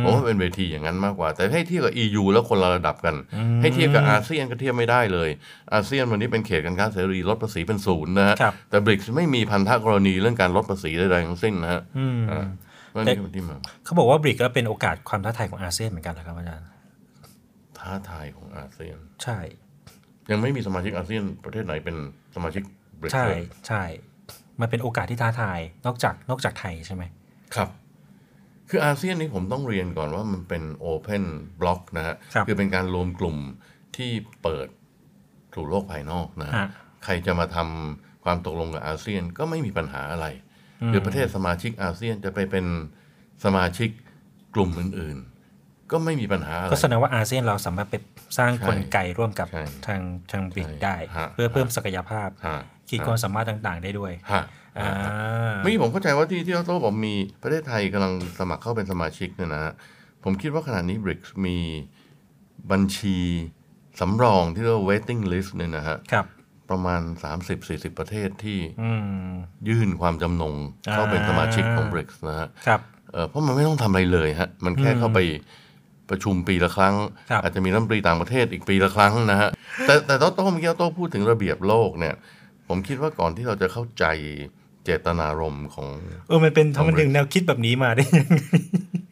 [0.03, 3.15] ผมว่าเป็นเวทีอย่างนั้นมากกว่า แต่ให้เทียบกับ EU แล้วคนละระดับกัน
[3.61, 5.29] ให้เทียบกับอาเซียนก็เทียบไม่ได้เลย
[5.75, 12.47] อาเซียนวันนี้เป็นเขตการค้าเสรีลดภาษีเป็นศูนย์นะฮะครับแต่บริกไม่มีพันธกรณีเรื่องการลดภาษีใดๆทั้งสิ้นนะฮะอืมอ่า
[12.91, 16.67] เพราะนี่คือที่มาเขาบอกว่าบริกก็เป็นโอกาสความท้าทายของอาเซียนเหมือนกันเหรอครับอาจารย์
[17.79, 19.39] ท้าทายของอาเซียน ใช่
[20.31, 21.97] ยังไม่มีสมาชิกอาเซียนประเทศไหนเป็น
[22.35, 22.63] สมาชิก
[23.01, 23.83] บริกใช่เลยใช่
[24.61, 27.03] มันเป็นโอกาสที่ท้าทายนอกจากนอกจากไทยใช่ไหม
[27.55, 27.69] ครับ
[28.69, 31.25] คืออาเซียนนี่ผมต้องเรียนก่อนว่ามันเป็นโอเพน
[31.61, 33.37] bloc นะฮะครับอเป็นการรวมกลุ่ม
[33.97, 34.11] ที่
[34.43, 34.69] เปิด
[35.55, 36.69] สู่โลกภายนอกนะฮะฮะ
[37.05, 40.27] ใครจะมาทำความตกลงกับอาเซียนก็ไม่มีปัญหาอะไร
[40.89, 42.67] หรือประเทศสมาชิกอาเซียนจะไปเป็น
[43.45, 43.91] สมาชิก
[44.55, 47.95] กลุ่มอื่นๆ ก็ไม่มีปัญหาอะไรก็แสดงว่าอาเซียนเราสามารถไป
[48.39, 54.45] สร้างใช่กลไกร่วมกับใช่ทางทางบริกใช่ได้ฮะเพื่อเพิ่มศักยภาพฮะ ขีดความสามารถต่างๆ ได้ด้วยฮะ
[54.79, 54.93] อ่า
[55.63, 59.73] เมื่อกี้ผมเข้าใจว่าที่ที่ออโต้บอกมีประเทศไทยกำลังสมัครเข้าเป็นสมาชิกเนี่ยนะฮะ
[60.25, 61.59] ผมคิดว่าขณะนี้บริกมี
[62.71, 63.19] บัญชี
[64.01, 66.27] สำรองที่เรียกว่า waiting list เนี่ยนะฮะครับ
[66.71, 67.01] ประมาณ
[67.51, 68.91] 30-40 ประเทศที่อื
[69.31, 69.33] ม
[69.69, 70.55] ยื่นความจำนง
[70.93, 72.81] เข้าเป็นสมาชิกของอ่าบริกนะฮะครับ
[73.13, 75.19] เอ่อเพราะมันไม่ต้องทำอะไรเลยฮะ มันแค่เข้าไป
[76.11, 76.95] ประชุมปีละครั้ง
[77.31, 79.51] ครับอาจจะมีรัฐมนตรีต่างประเทศอีกปีละครั้งนะฮะ
[79.87, 82.15] แต่แต่โต้โต้เมื่อกี้โต้พูดถึงระเบียบโลกเนี่ย
[82.69, 84.05] ผมคิดว่าก่อนที่เราจะเข้าใจ
[84.85, 85.87] เจตนารมณ์ของ
[86.29, 88.23] เออมันเป็นทำไมถึงแนวคิดแบบนี้มาได้ยังไง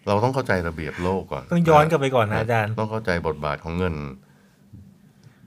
[0.07, 3.95] เราต้องเข้าใจระเบียบโลกก่อน ต้องย้อนกลับไปก่อนนะอาจารย์ ต้องเข้าใจบทบาทของเงิน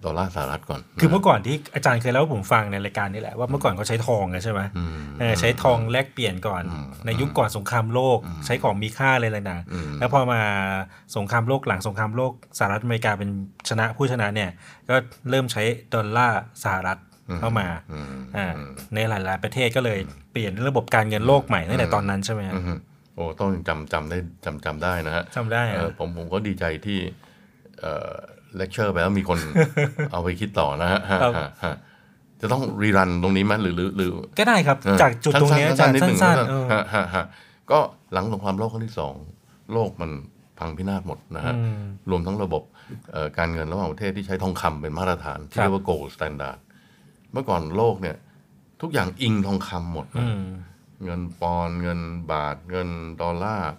[0.06, 4.62] ดอลลาร์สหรัฐก่อน คือเมื่อก่อนที่อาจารย์เคยเล่าให้ผมฟังในรายการนี่แหละว่าเมื่อก่อนเขาใช้ทองกันใช่ไหม
[5.20, 6.64] เออใช้ทองแลกเปลี่ยนก่อน
[7.06, 9.60] ในยุคก่อนสงครามโลก ใช้ของมีค่าเลยเลยนะ
[10.00, 10.42] แล้วพอมา
[11.16, 13.30] สงครามโลกหลังสงครามโลกสหรัฐอเมริกาเป็น
[13.70, 14.50] ชนะผู้ชนะเนี่ย
[14.90, 14.96] ก็
[15.30, 16.98] เริ่มใช้ดอลลาร์สหรัฐ
[17.40, 17.68] เข้ามา
[18.38, 18.48] อ่า
[18.96, 20.00] ในหลาย ๆ ประเทศก็เลย
[20.32, 22.74] เปลี่ยนระบบการเงินโลกใหม่ตั้งแต่ตอนนั้นใช่ไหมฮะอือฮึ
[23.16, 27.00] โอ้ต้องจำจำได้จำจำได้นะฮะจำได้เออะอผมผมก็ดีใจที่
[27.80, 28.12] เอ่อ
[28.58, 29.40] เลคเชอร์ไปแล้วมีคน
[30.12, 31.76] เอาไปคิดต่อนะฮะฮะฮะฮะ
[32.42, 37.26] จะต้อง rerun ตรงนี้ไหมหรือหรือหรือก็ได้ครับเออจากจุดตรงเนี้ยอาจารย์นิดหนึ่งสั้นๆเออฮะฮะฮะ
[37.72, 37.80] ก็
[38.14, 39.14] หลังสงครามโลกครั้งที่สอง
[39.74, 40.12] โลกมัน
[40.60, 41.54] พังพินาศหมดนะฮะ
[42.10, 42.64] รวมทั้งระบบ
[43.14, 46.58] เอ่อการเงินระหว่างประเทศที่ใช้ทองคำเป็นมาตรฐาน ที่เรียกว่า gold standard
[47.32, 48.18] เมื่อก่อนโลกเนี่ย
[48.82, 50.44] ทุกอย่างอิงทองคำหมดนะอืม
[51.04, 52.00] เงินปอนด์เงิน
[52.32, 52.90] บาทเงิน
[53.22, 53.72] ดอลลาร์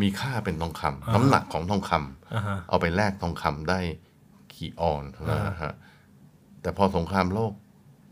[0.00, 3.80] มีค่าเป็นทองคำน้ำหนักของทองคำอ่าฮะเอาไปแลกทองคำได้
[4.54, 5.72] กี่ออนเท่านั้นนะฮะ
[6.62, 7.52] แต่พอสงครามโลก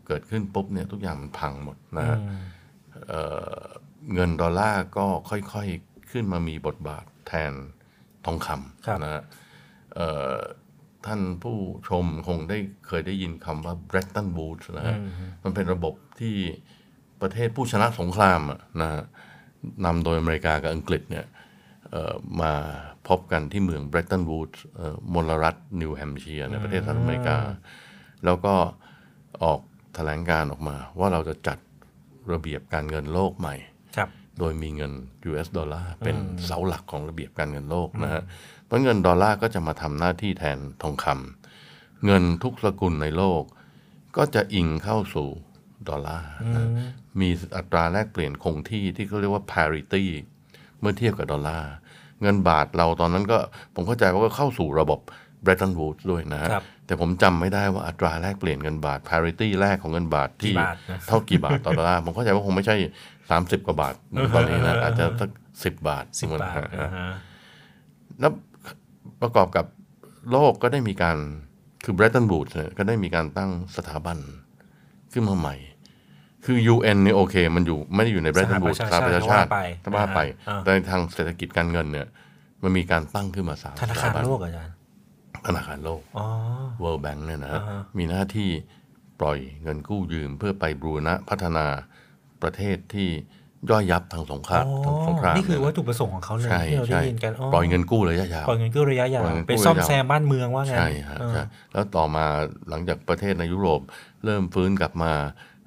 [0.07, 2.17] เกิดขึ้นปุ๊บเนี่ย ทุกอย่างมันพังหมดนะฮะ
[3.07, 3.21] เอ่
[3.57, 3.63] อ
[4.13, 7.53] เงินดอลลาร์ก็ค่อยๆ ขึ้นมามีบทบาทแทน
[8.25, 9.23] ทองคครับำนะฮะ
[9.95, 10.35] เอ่อ
[11.05, 11.57] ท่านผู้
[11.89, 14.97] ชมคงได้เคยได้ยินคำว่า Bretton Woods นะฮะ
[15.43, 16.35] มันเป็นระบบที่
[17.21, 19.03] ประเทศผู้ชนะสงครามอะนะฮะ
[19.85, 21.25] นำโดยอเมริกากับอังกฤษเนี่ย
[21.91, 22.53] เอ่อมา
[23.07, 24.63] พบกันที่เมืองเบรตันวูดส์
[25.13, 27.37] มลรัฐนิวแฮมป์เชียร์ในประเทศสหรัฐอเมริกา
[28.25, 28.55] แล้วก็
[29.43, 29.59] ออก
[29.95, 31.57] แถลงการณ์ออกมาว่าเราจะจัด
[32.33, 33.55] ระเบียบการเงินโลกใหม่
[33.97, 34.91] ครับโดยมีเงิน
[35.29, 38.21] US ดอลลาร์เป็นเสาหลักของระเบียบการเงินโลกนะฮะ
[38.62, 43.43] เพ ราะเงินดอลลาร์ก็จะมาทำหน้าที่แทนทองคำเงินทุกสกุลในโลก
[44.17, 45.27] ก็จะอิงเข้าสู่
[45.89, 46.67] ดอลลาร์นะ
[47.19, 50.03] มีอัตราแลกเปลี่ยนคงที่ที่เขาเรียกว่า parity
[50.79, 51.71] เมื่อเทียบกับดอลลาร์
[52.21, 53.37] เงินบาทเราตอนนั้นก็
[53.75, 54.99] ผมเข้าใจว่าก็เข้าสู่ระบบ
[55.45, 62.75] Bretton Woods ด้วยนะฮะครับแต่ผมจำไม่ได้ว่าอัตราแลกเปลี่ยนเงินบาท parity แรกของเงินบาทที่กี่บาทนะเท่ากี่บาทต่อดอลลาร์ผมเข้าใจว่าคงไม่ใช่
[63.21, 65.29] 30 กว่าบาทเหมือนตอนนี้นะอาจจะสัก
[65.63, 67.07] สิบบาทสิบบาทฮะอ่าฮะ
[68.19, 68.31] แล้ว
[69.23, 69.65] ประกอบกับ
[70.31, 71.17] โลกก็ได้มีการ
[71.83, 74.17] คือ Bretton Woods เนี่ยก็ได้มีการตั้งสถาบัน
[75.13, 75.55] ขึ้นมาใหม่
[76.45, 82.07] คือ UN เนี่ยโอเค มันอยู่ไม่ได้อยู่ใน Bretton Woods สสหหปประระชาชาชาชาติติถ้าว่าไปอ่าแต่ในทางเศรษฐกิจการเงินเนี่ย
[82.63, 84.73] มันมีการตั้งขึ้นมาสามธนาคารสถบัโลกเหรออาจารย์
[85.47, 86.25] ธนาคารโลกอ๋อ
[86.83, 88.49] World Bank เนี่ยนะฮะอ่าฮะมีหน้าที่
[89.19, 91.65] ปล่อยเงินกู้ยืมเพื่อไปบูรณะพัฒนา
[92.41, 93.09] ประเทศที่
[93.69, 102.25] ย่อยยับทางสงครามทางสงครามนี่คือเยวัตนะถุประสงค์ของเขาเลยใช่ที่เราได้ใช่ยินกันปล่อยเงินกู้ระยะยาวปล่อยเงินกู้ระยะยาวปล่อยเงินกู้ไปซ่อมระยะยาวแซมบ้านเมืองว่างั้นใช่ฮะเออใช่แล้วต่อมา
[102.69, 103.81] หลังจากประเทศในยุโรป
[104.25, 105.11] เริ่มฟื้นกลับมา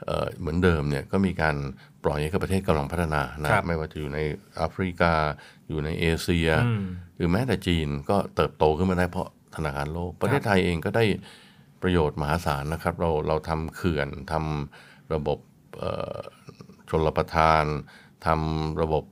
[0.07, 1.57] เอ่อเหมือนเดิมเนี่ยก็มีการ
[2.05, 4.19] ปล่อยให้กับประเทศกำลังพัฒนานะครับไม่ว่าจะอยู่ใน
[4.57, 5.13] แอฟริกา
[5.69, 6.83] อยู่ในเอเชียอืม
[7.17, 11.05] หรือแม้แต่จีนก็เติบโตขึ้นมาได้เพราะธนาคารโลก ประเทศไทยเองก็ได้
[11.83, 15.39] ประโยชน์มหาศาลนะครับ เราเราทำเขื่อนทำระบบ
[16.89, 17.65] เอ่อชลประทาน
[18.27, 19.03] ทำระบบ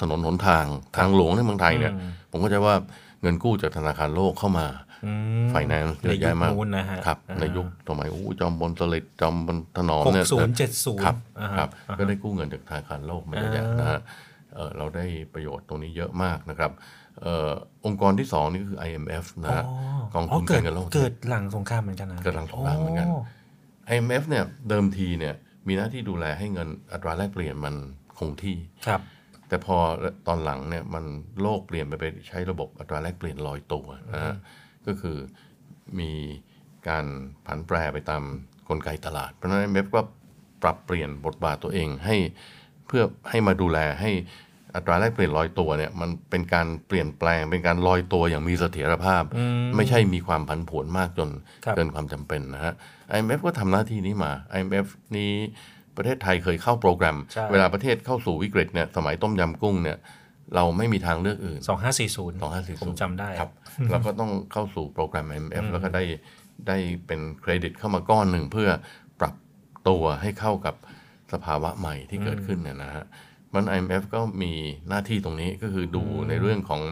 [0.00, 0.64] ถนนหนทาง
[0.96, 1.92] ทางหลวงในเมืองไทยเนี่ย
[2.30, 2.76] ผมก็จะว่า
[3.22, 4.66] เงินกู้จากธนาคารโลกเข้ามา
[5.04, 5.12] อื
[5.44, 14.00] มไฟแนนซ์เยอะแยะมากในยุคนู้นนะฮะครับอ่าในยุคสมัยอู้จอมบนสลิดจอมบนถนอมหกเนี่ยศูนย์เจ็ดศูนครับย์อ่าฮะครับอ่าฮะก็ได้กู้เงินจากธนาคารโลกมาเยอะแยะอ่านนะฮะ
[14.54, 16.70] เอ่อเราได้ประโยชน์ตรงนี้เยอะมากนะครับ
[17.22, 17.50] เอ่อ
[17.84, 19.64] องค์กรที่สองนี่ก็คือ IMF นะฮะ
[20.14, 23.08] กองทุนเกิกาดรเงินโลกเกิดหลังสงครามเหมือนกันนะเกิดหลังสงครามเหมือนกัน
[23.92, 25.34] IMF เนี่ยเดิมทีเนี่ย
[25.68, 27.74] มีหน้าที่ดูแลให้เงินอัตราแลกเปลี่ยนมัน
[28.18, 29.00] คงที่ครับ
[29.48, 29.76] แต่พอ
[30.26, 31.04] ตอนหลังเนี่ยมัน
[31.42, 34.34] โลกเปลี่ยนไปไปใช้ระบบอัตราแลกเปลี่ยนลอยตัวนะฮะ
[34.86, 35.16] ก็คือ
[35.98, 36.12] มี
[36.88, 37.06] การ
[37.46, 38.22] ผันแปรไปตาม
[38.68, 40.00] กลไกตลาด เพราะฉะนั้นเมฟก็
[40.62, 42.16] ปรับเปลี่ยนบทบาทตัวเองให้
[42.86, 44.10] เพื่อให้มาดูแลให้
[44.74, 49.22] อัตราแลกเปลี่ยนลอยตัวเนี่ยมันเป็นการเปลี่ยนแปลงเป็นการลอยตัวอย่างมีเสถียรภาพ
[49.76, 51.30] ไม่ใช่มีความผันผวนมากจน
[51.64, 52.74] ครับเกินความจำเป็นนะฮะ
[53.12, 54.86] IMF ก็ทำหน้าที่นี้มา IMF
[55.16, 55.32] นี้
[55.96, 59.98] ประเทศไทยเคยเข้าโปรแกรมใช่เวลาประเทศเข้าสู่วิกฤตเนี่ยสมัยต้มยำกุ้งเนี่ย
[60.54, 63.50] เราไม่มีทางเลือกอื่นสองห้าสี่ศูนย์2540ผมจำได้ครับ
[63.90, 66.04] เราก็ต้องเข้าสู่โปรแกรม IMF แล้วก็ได้
[66.68, 68.68] ได้เป็นเครดิตเข้ามาก้อนหนึ่งเพื่อ
[69.20, 69.34] ปรับ
[69.88, 70.74] ตัวให้เข้ากับ
[71.32, 73.04] สภาวะใหม่ที่เกิดขึ้นเนี่ยนะฮะ
[73.54, 74.52] มัน IMF ก็มี
[74.88, 76.82] หน้าที่ตรงนี้ก็คือดูในเรื่องของ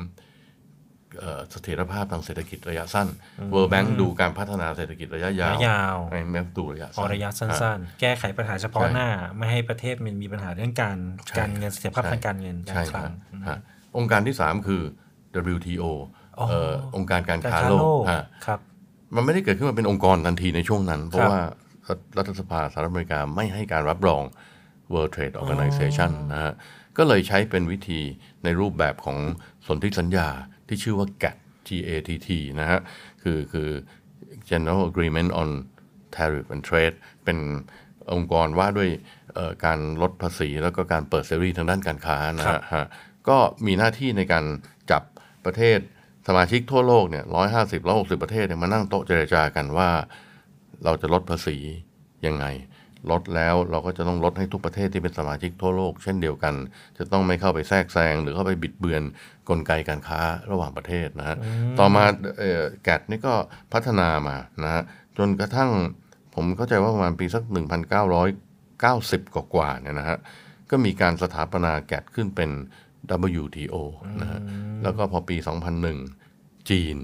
[1.20, 3.08] เอ่อเสถียรภาพทางเศรษฐกิจระยะสั้น
[3.52, 10.96] World Bank ดูการพัฒนาเศรษฐกิจระยะยาวระยะยาว IMF ดูระยะพอสั้นระยะสัฮ้น ๆ แก้ไขปัญหาเฉพาะใช่หน้า ไม่ให้ประเทศมันมีปัญหาเรื่องการ
[11.28, 13.10] ใช่การเงินเสถียรภาพใช่ทางการเงินการใช่คลัฮะง
[13.48, 13.58] ฮะ
[13.96, 14.82] องค์การที่ 3 คือ
[15.54, 15.84] WTO
[16.38, 18.60] อ๋อเอ่อองค์การการการค้าค้าโลโลกกฮะครับ
[19.14, 21.42] มันไม่ได้เกิดขึ้นมาเป็นองค์กรทันทีในช่วงนั้น เพราะครับว่า
[22.18, 24.22] รัฐสภาสหรัฐอเมริกาไม่ให้การรับรอง
[24.92, 26.52] World Trade Organization นะฮะ
[26.96, 28.00] ก็เลยใช้เป็นวิธี
[28.44, 29.18] ในรูปแบบของ
[29.66, 30.28] สนธิสัญญา
[30.72, 32.28] ที่ชื่อว่า GATT GATT
[32.60, 32.80] นะฮะ
[33.22, 33.68] คือคือ
[34.50, 35.48] General Agreement on
[36.16, 37.38] Tariff and Trade เป็น
[38.12, 38.90] องค์กรว่าด้วย
[39.34, 42.86] เอ่อการลดภาษีแล้วก็การเปิดเสรีทางด้านการค้านะฮะฮะ
[43.28, 44.44] ก็มีหน้าที่ในการ
[44.90, 45.02] จับ
[45.44, 45.78] ประเทศ
[46.28, 49.88] สมาชิกทั่วโลกเนี่ยร้อยห้าสิบร้อยหกสิบประเทศเนี่ยมานั่งโต๊ะเจรจากันว่า
[50.84, 51.56] เราจะลดภาษี
[52.26, 52.44] ยังไง
[53.10, 56.54] ลดแล้วเราก็จะต้องลดให้ทุกประเทศที่เป็นสมาชิกทั่วโลก เช่นเดียวกัน
[56.98, 59.02] จะต้องไม่เข้าไปแทรกแซงหรือเข้าไปบิดเบือน
[59.48, 61.36] กลไกการค้าระหว่างประเทศนะฮะ
[61.78, 62.04] ต่อมา
[62.38, 63.34] เอ่อแกดนี่ก็
[63.72, 64.82] พัฒนามานะฮะ
[65.18, 65.70] จนกระทั่ง
[66.34, 67.42] ผมเข้าใจว่าประมาณปีสัก
[68.30, 70.18] 1990 กว่าๆเนี่ยนะฮะ
[70.70, 72.50] ก็มีการสถาปนาแกดขึ้นเป็น
[73.42, 73.74] WTO
[74.20, 74.40] นะฮะ
[74.82, 75.36] แล้วก็พอปี
[76.02, 76.96] 2001 จีน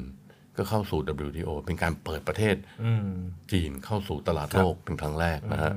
[0.58, 3.10] ก็เข้าสู่ WTO เป็นการเปิดประเทศอืม
[3.52, 5.72] จีนเข้าสู่ตลาดโลกเป็นครั้งแรกนะฮะ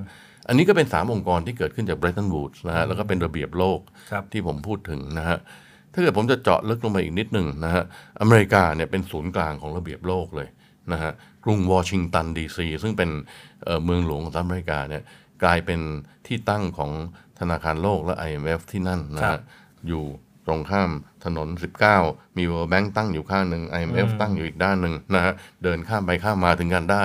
[0.47, 3.79] อันนี้ก็เป็น 3 องค์กรที่เกิดขึ้นจาก Bretton Woods นะฮะแล้วก็เป็นระเบียบโลก
[4.11, 5.37] ครับที่ผมพูดถึงนะฮะ
[5.93, 7.83] ถ้าเกิดผมจะเจาะลึกลงไปอีกนิดหนึ่งนะฮะ
[8.21, 10.47] อเมริกาเนี่ยเป็นศูนย์กลางของระเบียบโลกเลย
[10.91, 11.11] นะฮะ
[11.43, 13.09] กรุงวอชิงตันดีซีซึ่งเป็น
[13.63, 15.03] เอ่อเมืองหลวงของสหรัฐอเมริกาเนี่ย
[15.43, 15.79] กลายเป็น
[16.27, 16.91] ที่ตั้งของ
[17.39, 19.41] ธนาคารโลกและ IMF ที่นั่นนะฮะครับ
[19.87, 20.03] อยู่
[20.45, 20.89] ตรงข้าม
[21.25, 21.47] ถนน
[21.93, 27.03] 19 มี World Bank ตั้งอยู่ข้างหนึ่ง IMF ตั้งอยู่อีกด้านหนึ่งนะฮะเดินข้ามไปข้ามมาถึงกันได้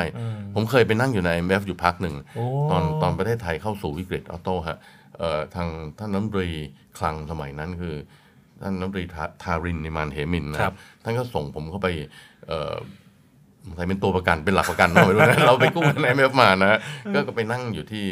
[0.55, 4.79] ผมเคยไปนั่งอยู่ใน IMF อยู่พักหนึ่งโอ้ตอนตอนประเทศไทยเข้าสู่วิกฤตออโต้ฮะ
[5.19, 5.69] เอ่อทาง
[5.99, 6.49] ท่านรัฐมนตรี
[6.99, 7.95] คลังสมัยนั้นคือ
[8.63, 11.89] ท่านรัฐมนตรีธารินทร์ นิมมานเหมินท์นะครับครับท่านก็ส่งผมเข้าไป
[12.49, 12.75] เอ่อ
[13.77, 16.79] ใครเป็นตัวประกันเป็นหลักประกันไม่รู้นะเราไปกู้เงิน IMF มานะฮะ
[17.15, 18.05] ก็ก็ไปนั่งอยู่ที่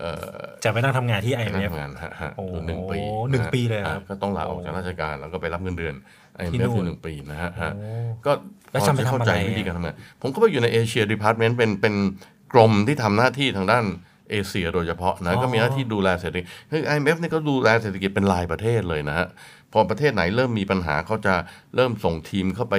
[0.00, 2.98] เอ่อจะไปนั่งทำงานที่ไปนั่ง IMF ทำงานฮะฮะโอ้อยู่หนึ่งปี
[3.30, 5.94] หนึ่งปีฮะปีเลยเหรอครับอะก็ต้องลาออกจากราชการแล้วก็ไปรับเงินเดือน
[6.52, 7.86] ที่ IMF นู่นอยู่หนึ่งปีนะฮะฮะโอ้
[8.26, 8.32] ก็
[8.70, 11.94] แล้วจะไปทำเข้าอะไรใจอะวิธีการทำงานผมก็ไปอยู่ใน Asia Department เป็นเป็น
[12.52, 13.84] กรมที่ทำหน้าที่ทางด้าน
[14.30, 19.26] เอเชียโดยเฉพาะนะก็มีหน้าที่ดูแลเศรษฐกิจคือ IMF นี่ก็ดูแลเศรษฐกิจเป็นรายประเทศเลยนะฮะ
[19.76, 21.34] พอประเทศไหนเริ่มมีปัญหาเขาจะ
[21.76, 22.74] เริ่มส่งทีมเข้าไป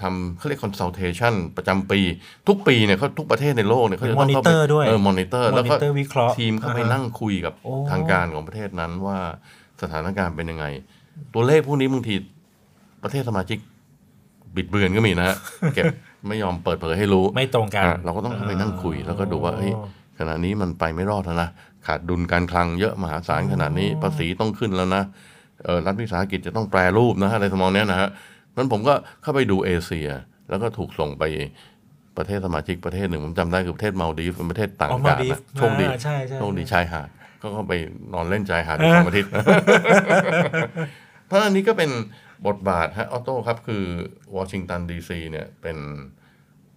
[0.00, 2.00] ทำเขาเรียก consultation ประจำปี
[2.48, 9.18] ทุกปีเนี่ยเขาทุกประเทศในโลกเนี่ยเขาจะต้องเข้าไป Monitor ด้วยเออมอนิเตอร์แล้วก็ Monitor วิเคราะห์ทีมเข้าไปอ่าฮะนั่งคุยกับโอ้ทางการของประเทศนั้นว่า
[9.82, 10.64] สถานการณ์เป็นยังไง
[11.34, 12.14] ตัวเลขพวกนี้บางที
[13.02, 13.58] ประเทศสมาชิก
[14.56, 15.36] บิดเบือนก็มีนะฮะ
[15.74, 15.84] เก็บ
[16.28, 19.72] ไม่ยอมเปิดเผยให้รู้ไม่ตรงกันอะเราก็ต้องเข้าไปนั่งคุยแล้วก็ดูว่าเฮ้ย
[20.18, 21.50] ขณะนี้มันไปไม่รอดแล้วนะ
[21.86, 25.29] ขาดดุลการคลังเยอะมหาศาลขนาดนี้ภาษีต้องขึ้นแล้วนะเออ
[25.86, 28.08] รัฐวิสาหกิจจะต้องแปรรูปนะอะไรทำนองเนี้ยนะฮะ
[28.56, 30.08] นั้นผมก็เข้าไปดูเอเชีย
[30.48, 31.24] แล้วก็ถูกส่งไป
[32.18, 37.08] ประเทศสมาชิกประเทศหนึ่ง ผมจำได้คือประเทศมาลดีฟเป็นประเทศต่างอ๋ออากาศมาลดีฟนะโชคดีอ่าใช่ใช่โชคดีชายหาด
[37.42, 37.72] ก็เข้าไป
[38.12, 39.30] นอนเล่นชายหาดอยู่สองอาทิตย์
[41.26, 41.90] เพราะอันนี้ก็เป็น
[42.46, 43.84] บทบาทฮะออโต้ครับคือ
[44.36, 45.78] วอชิงตันดีซีเนี่ยเป็น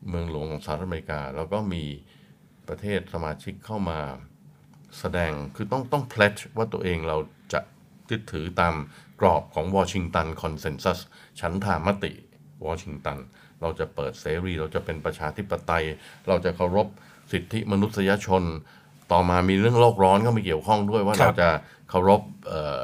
[0.09, 1.83] เมืองหลวงของสหรัฐอเมริกา แล้วก็มี
[2.67, 3.99] ประเทศสมาชิกเข้ามา
[4.99, 7.17] แสดงคือต้องต้อง pledge ว่าตัวเองเรา
[7.53, 7.59] จะ
[8.11, 8.73] ยึดถือตาม
[9.21, 10.99] กรอบของวอชิงตันคอนเซน sus
[11.39, 12.11] ฉันทามติ
[12.65, 13.17] วอชิงตัน
[13.61, 15.83] เราจะเปิดเสรี เราจะเป็นประชาธิปไตย
[16.27, 16.87] เราจะเคารพ
[17.31, 18.43] สิทธิมนุษยชน
[19.11, 21.49] ต่อมามีเรื่องโลกร้อนเข้ามาเกี่ยวข้องด้วยว่าครับเราจะ
[21.89, 22.81] เคารพเอ่อ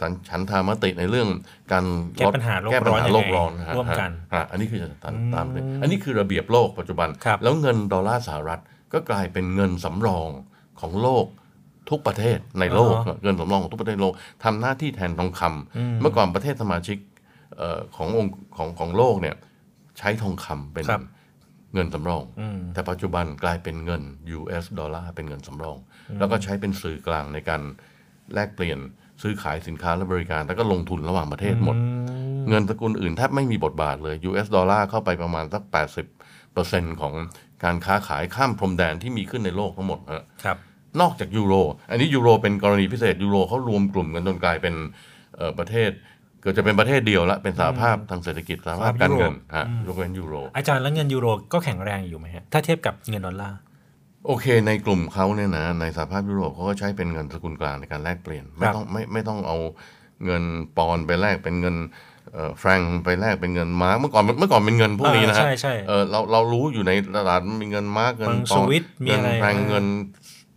[0.00, 1.28] ฉันฉันทามติในเรื่อง
[1.72, 1.84] การ
[2.16, 8.60] แก้ปัญหาโลกแก้ปัญร้อนหายังไงโลกร้อนฮะร่วมกันฮะอันนี้คือจะตามตามเลยอันนี้คือระเบียบโลกปัจจุบันครับแล้วเงินดอลลาร์สหรัฐ
[8.92, 10.28] ก็กลายเป็นเงินสำรอง
[10.80, 11.26] ของโลก
[11.90, 14.14] ทุกประเทศในโลกอ่าฮะเงินสำรองของทุกประเทศในโลก
[14.44, 16.98] ทำหน้าที่แทนทองคำเมื่อก่อนประเทศสมาชิก
[17.56, 19.36] เอ่อขององค์ของของโลกเนี่ย
[19.98, 21.02] ใช้ทองคำเป็นครับ
[21.74, 24.02] เงินสำรองอืมแต่ปัจจุบันกลายเป็นเงิน
[24.38, 25.78] US ดอลลาร์เป็นเงินสำรอง
[26.18, 27.62] แล้วก็ใช้เป็นสื่อกลางในการ
[28.34, 28.78] แลกเปลี่ยน
[29.22, 31.76] ซื้อขายสินค้าและบริการ แล้วก็ลงทุนระหว่างประเทศหมด
[32.48, 35.62] เงินสกุลอื่นแทบไม่มีบทบาทเลย US ดอลลาร์เข้าไปประมาณสัก
[36.32, 37.14] 80%ของ
[37.64, 40.56] การค้าขายข้ามพรมแดนที่มีขึ้นในโลกทั้งหมดฮะครับ
[41.00, 41.54] นอกจากยูโร
[41.90, 44.74] อันนี้ยูโรเป็นกรณีพิเศษยูโรเขารวมกลุ่มกันจนกลายเป็น
[45.36, 45.90] เอ่อประเทศ
[46.40, 53.58] เกิดจะเป็นประเทศเดียวละเป็นสหภาพทางเศรษฐกิจสหภาพการเงินฮะยกเว้นยูโร อาจารย์แล้วเงินยูโรก็แข็งแรงอยู่ไหมฮะถ้าเทียบกับเงินดอลลาร์
[54.26, 59.58] โอเค ในกลุ่มเขาเนี่ยนะในสหภาพยุโรปเขาก็ใช้เป็นเงินสกุลกลางในการแลกเปลี่ยน ไม่ต้องไม่ไม่ต้องเอา
[60.24, 60.42] เงิน
[60.76, 61.76] ปอนด์ไปแลกเป็นเงิน
[62.32, 69.86] เอ่อแฟรงก์ไปแลกเป็นเงินมาร์กเมื่อก่อนเมื่อก่อนเป็นเงินพวกนี้นะฮะอ่าใช่ใช่เออเราเรารู้อยู่ในตลาดมีเงินมาร์กเงินเงินปอนสวิสมีเงินอะไรแฟรงก์อ่าเงิน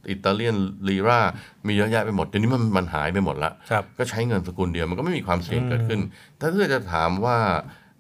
[0.10, 0.56] อิตาเลียน
[0.88, 1.20] ลีรา
[1.68, 6.02] มีเยอะแยะไปหมดเดี๋ยวนี้มันมันหายไปหมดละครับก็ใช้เงินสกุลเดียวมันก็ไม่มีความเสี่ยงเกิดขึ้น
[6.39, 7.38] ถ้าเพื่อจะถามว่า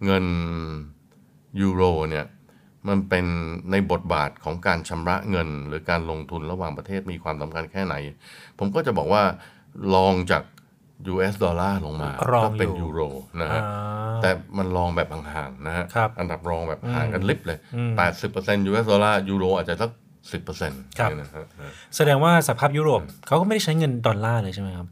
[0.05, 0.25] เงิน
[1.61, 2.25] ยูโรเนี่ย
[2.87, 3.25] มันเป็น
[3.71, 7.95] ในบทบาทของการชำระเงิน หรือการลงทุนระหว่างประเทศมีความสำคัญแค่ไหน
[8.59, 9.23] ผมก็จะบอกว่า
[9.95, 10.43] ลองจาก
[11.13, 13.01] US ดอลลาร์ลงมารองก็เป็นอยู่ยูโร
[13.41, 17.91] นะฮะอ่าแต่มันรองแบบห่างๆนะฮะครับอันดับรองแบบห่างกันลิบเลยอืม
[18.31, 19.91] 80% US ดอลลาร์ยูโรอาจจะสัก
[20.33, 21.45] 10%ครับ นะฮะ
[21.95, 24.87] แสดงว่าสหภาพยุโรปเขาก็ไม่ได้ใช้เงินดอลลาร์เลยใช่ไหมครับ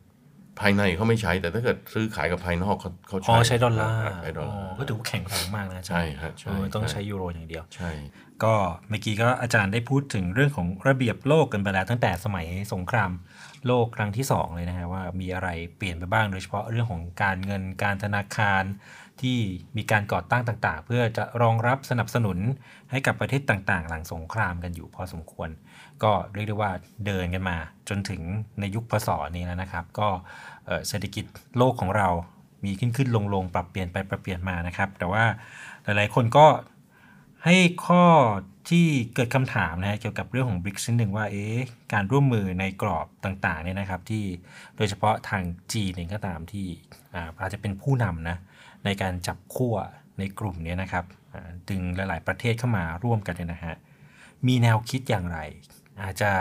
[0.60, 7.92] ภายในเขาไม่ใช้แต่ถ้าเกิดซื้อขายกับภายนอกเขาเขาอ๋อ ใช้ดอลลาร์ใช้ดอลลาร์อ๋อก็ถือว่าแข็งแรงมากนะอาจารย์ใช่ฮะใช่ เออต้องใช่ใช้ยูโรอย่างเดียว ใช่
[8.44, 8.54] ก็
[8.90, 13.12] เมื่อกี้ก็อาจารย์ได้พูดถึงเรื่องของระเบียบโลกกันไปแล้วตั้งแต่สมัยสงคราม
[13.68, 18.64] โลกครั้งที่สองเลยนะฮะว่ามีอะไรเปลี่ยนไปบ้างโดยเฉพาะเรื่องของการเงินการธนาคาร
[19.24, 19.40] ที่
[19.78, 22.38] มีการก่อตั้งต่างๆ เพื่อจะรองรับสนับสนุน
[22.92, 25.50] ให้กับประเทศต่างๆ หลังสงครามกันอยู่พอสมควร
[26.04, 26.72] ก็เรียกได้ว่า
[27.06, 27.58] เดินกันมา
[27.90, 28.22] จนถึง
[28.60, 30.08] ในยุคพศนี้แล้วนะครับ ก็
[30.88, 31.26] เศรษฐกิจ
[31.58, 32.10] โลกของเรา
[32.66, 35.24] มีขึ้นขึ้นลงลงๆปรับเปลี่ยนไปปรับเปลี่ยนมานะครับ แต่ว่า
[35.84, 36.48] หลายๆคนก็
[37.46, 38.04] ให้ข้อ
[38.70, 41.60] ที่เกิดคำถามนะเกี่ยวกับเรื่องของ BRICS นิดหนึ่งว่าเอ๊ะ
[41.94, 44.24] การร่วมมือในกรอบต่างๆเนี่ยนะครับที่
[44.78, 46.68] โดยเฉพาะทางจีนเองก็ตามที่
[47.40, 48.38] อาจจะเป็นผู้นำนะ
[48.86, 49.76] ในการจับขั้ว
[50.20, 51.06] ในกลุ่มนี้นะครับ
[51.70, 53.76] ดึงหลาย ๆ ประเทศเข้ามาร่วมกันเนี่ยนะฮะ
[54.48, 55.40] มีแนวคิดอย่างไร
[56.04, 56.32] อาจจะ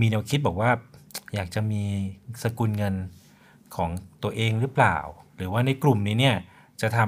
[0.00, 0.70] มีแนวคิดบอกว่า
[1.34, 1.82] อยากจะมี
[2.42, 2.94] สกุลเงิน
[3.76, 3.90] ของ
[4.22, 4.96] ตัวเองหรือเปล่า
[5.36, 6.36] หรือว่าในกลุ่มนี้เนี่ย
[6.80, 6.98] จะท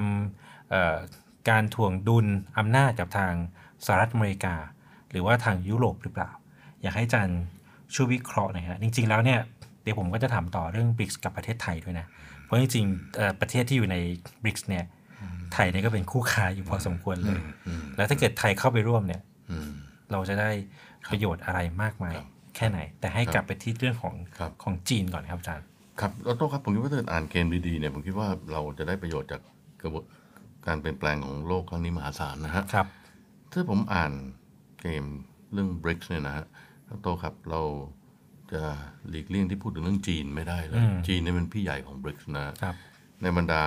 [0.51, 2.25] ำการถ่วงดุล
[2.57, 3.33] อำนาจกับทาง
[3.85, 4.55] สหรัฐอเมริกา
[5.11, 6.31] หรือว่าทางยุโรปหรือเปล่า
[6.81, 7.39] อยากให้อาจารย์
[7.93, 9.39] ช่วยวิเคราะห์หน่อยฮะจริง ๆ แล้วเนี่ย
[9.83, 12.07] เดี๋ยวผมก็จะถามต่อเรื่องบริกกับประเทศไทยด้วยนะ
[12.45, 13.97] เพราะจริงๆเอ่อประเทศที่อยู่ใน
[14.43, 14.85] บริกเนี่ย
[15.53, 17.39] ไทยเนี่ยก็เป็นคู่ค้าอยู่พอสมควรเลย
[17.97, 19.71] แล้วถ้าเกิดไทยเข้าไปร่วมเนี่ยอืม
[20.11, 20.51] เราจะได้
[21.11, 25.65] ประโยชน์อะไรมากมายครับแค่ไหน แต่ให้กลับไปที่เรื่องของครับของจีนก่อนครับอาจารย์
[25.99, 29.41] ครับแล้วโต้ครับผมคิดว่าถ้าอ่านเกมดีๆเนี่ยผมคิดว่าเราจะได้ประโยชน์จาก
[29.81, 30.03] กระบวน
[30.67, 32.87] การเปลี่ยนแปลงของโลกครั้งนี้มหาศาลนะฮะครับ
[33.51, 34.11] ถ้าผมอ่าน
[34.81, 35.03] เกม
[35.53, 36.45] เรื่อง BRICS เนี่ยนะฮะ
[36.85, 37.61] แล้วโต้ครับเรา
[38.53, 38.61] จะ
[39.09, 42.75] หลีกเลี่ยงที่พูดถึงเรื่องจีนไม่ได้เลยอืมจีนเนี่ยเป็นพี่ใหญ่ของ BRICS นะครับ
[43.21, 43.63] ในบรรดา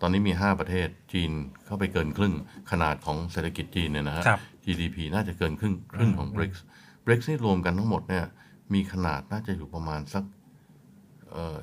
[0.00, 1.30] ตอนนี้มี 5 ประเทศจีน
[1.64, 2.34] เข้าไปเกินครึ่ง
[2.70, 6.58] ขนาดของเศรษฐกิจจีนเนี่ยนะฮะครับ GDP น่าจะเกินครึ่งครึ่งของ BRICS
[7.06, 8.24] BRICS นี่รวมกันทั้งหมดเนี่ย
[8.74, 10.24] มีขนาดน่าจะอยู่ประมาณสัก
[11.32, 11.56] เอ่อ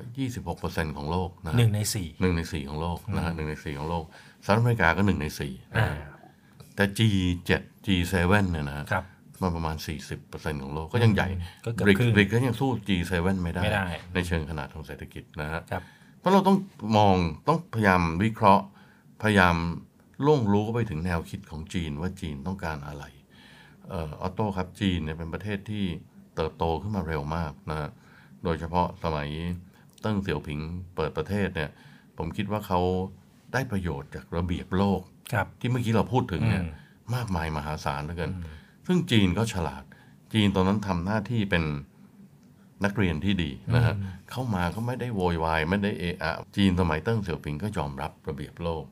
[0.46, 4.04] 26%ของโลกนะฮะหนึ่งในสี่หนึ่งในสี่ของโลกนะฮะหนึ่งในสี่ของโลก
[4.44, 6.08] สหรัฐอเมริกาก็หนึ่งในสี่นะอ่าฮะ
[6.76, 7.50] แต่ G7
[7.86, 8.14] G7
[8.50, 9.04] เนี่ยนะฮะครับ
[9.42, 9.76] มันประมาณ
[10.20, 11.28] 40%ของโลกก็ยังใหญ่
[11.64, 15.82] ก็เกือบ BRICS ครึ่ง BRICS ก็ยังสู้ G7 ไม่ได้ ไม่ได้ ในเชิงขนาดของเศรษฐกิจนะฮะ ครับ
[16.18, 16.56] เพราะเราต้อง
[16.96, 17.16] มอง
[17.48, 18.64] ต้องพยายามวิเคราะห์
[19.22, 19.56] พยายาม
[20.26, 23.04] ล่วงรู้ไปถึงแนวคิดของจีนว่าจีนต้องการอะไร
[23.88, 25.84] เอ่อออโต้ครับจีนเนี่ยเป็นประเทศที่
[26.36, 27.90] เติบโตขึ้นมาเร็วมากนะฮะ
[28.44, 29.28] โดยเฉพาะสมัย
[30.00, 30.60] เติ้งเสี่ยวผิง
[30.96, 31.70] เปิดประเทศเนี่ย
[32.18, 32.80] ผมคิดว่าเขา
[33.52, 36.72] ได้ประโยชน์จากระเบียบโลก ครับ ที่เมื่อกี้เราพูดถึงเนี่ยอืม
[37.14, 38.32] มากมายมหาศาลเหลือเกิน
[38.86, 39.84] ซึ่งจีนก็ฉลาด
[40.32, 41.64] จีนตอนนั้นทำหน้าที่เป็น
[42.84, 43.94] นักเรียนที่ดีนะฮะ
[44.30, 48.84] เข้ามาก็ไม่ได้โวยวายไม่ได้เอะอะจีนสมัยเติ้งเสี่ยวผิงก็ยอมรับระเบียบโลก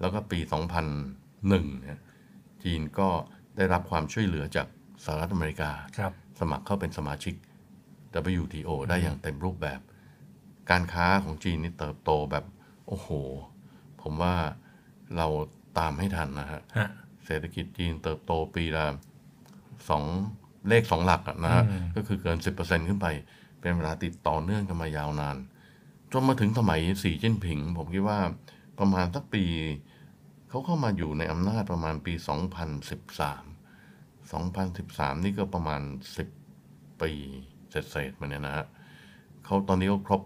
[0.00, 0.38] แล้วก็ปี
[0.90, 2.00] 2001เนี่ย
[2.64, 3.08] จีนก็
[3.56, 4.66] ได้รับความช่วยเหลือจาก
[5.04, 7.34] สหรัฐอเมริกาครับสมัครเข้าเป็นสมาชิก
[8.42, 9.80] WTO ได้อย่างเต็มรูปแบบ
[10.70, 12.44] การค้าของจีนนี่เติบโตแบบ
[12.88, 13.08] โอ้โห
[14.02, 14.34] ผมว่า
[15.16, 15.26] เรา
[15.78, 16.88] ตามให้ทันนะฮะฮะ
[17.26, 18.86] เศรษฐกิจจีนเติบโตปีละ
[19.90, 20.04] สอง
[20.68, 23.06] เลขสองหลักอะนะฮะอืมก็คือเกิน10%ขึ้นไป
[23.60, 25.36] เป็นเวลาติดต่อเนื่องกันมายาวนาน
[26.12, 28.18] จนมาถึงสมัยสีจิ้นผิง ผมคิดว่า
[28.78, 29.44] ประมาณสักปี
[30.48, 32.24] เขาเข้ามาอยู่ในอำนาจประมาณปี 2013
[34.32, 35.80] 2013 นี่ก็ประมาณ
[36.40, 37.12] 10 ปี
[37.70, 38.66] เศษๆมาเนี่ยนะฮะ
[39.44, 40.22] เขาตอนนี้ก็ครบ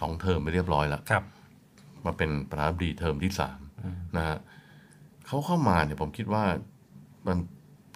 [0.00, 1.24] สองเทอมไปเรียบร้อยแล้วครับ
[2.04, 3.58] มาเป็นประธานาธิบดีเทอมที่สาม
[4.16, 4.38] นะฮะ
[5.26, 6.44] เขาเข้ามาเนี่ยผมคิดว่า
[7.26, 7.38] มัน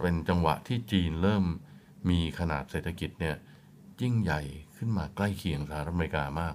[0.03, 1.45] เป็นจังหวะที่จีนเริ่ม
[2.11, 3.37] มีขนาดเศรษฐกิจเนี่ย
[4.03, 4.41] ยิ่งใหญ่
[4.77, 6.55] ขึ้นมาใกล้เคียงสหรัฐอเมริกามาก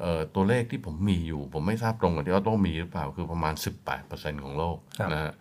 [0.00, 3.54] เอ่อตัวเลขที่ผมมีอยู่ ผมไม่ทราบตรงกับที่ออโต้มีหรือเปล่าคือประมาณ
[3.98, 5.32] 18%ของโลกครับนะฮะ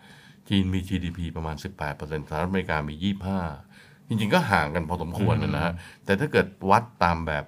[0.50, 1.56] จีนมี GDP ประมาณ
[1.92, 3.12] 18%สหรัฐอเมริกามี
[3.60, 5.74] 25 จริงๆ ก็ห่างกันพอสมควรนะฮะ
[6.06, 7.46] แต่ถ้าเกิดวัดตามแบบ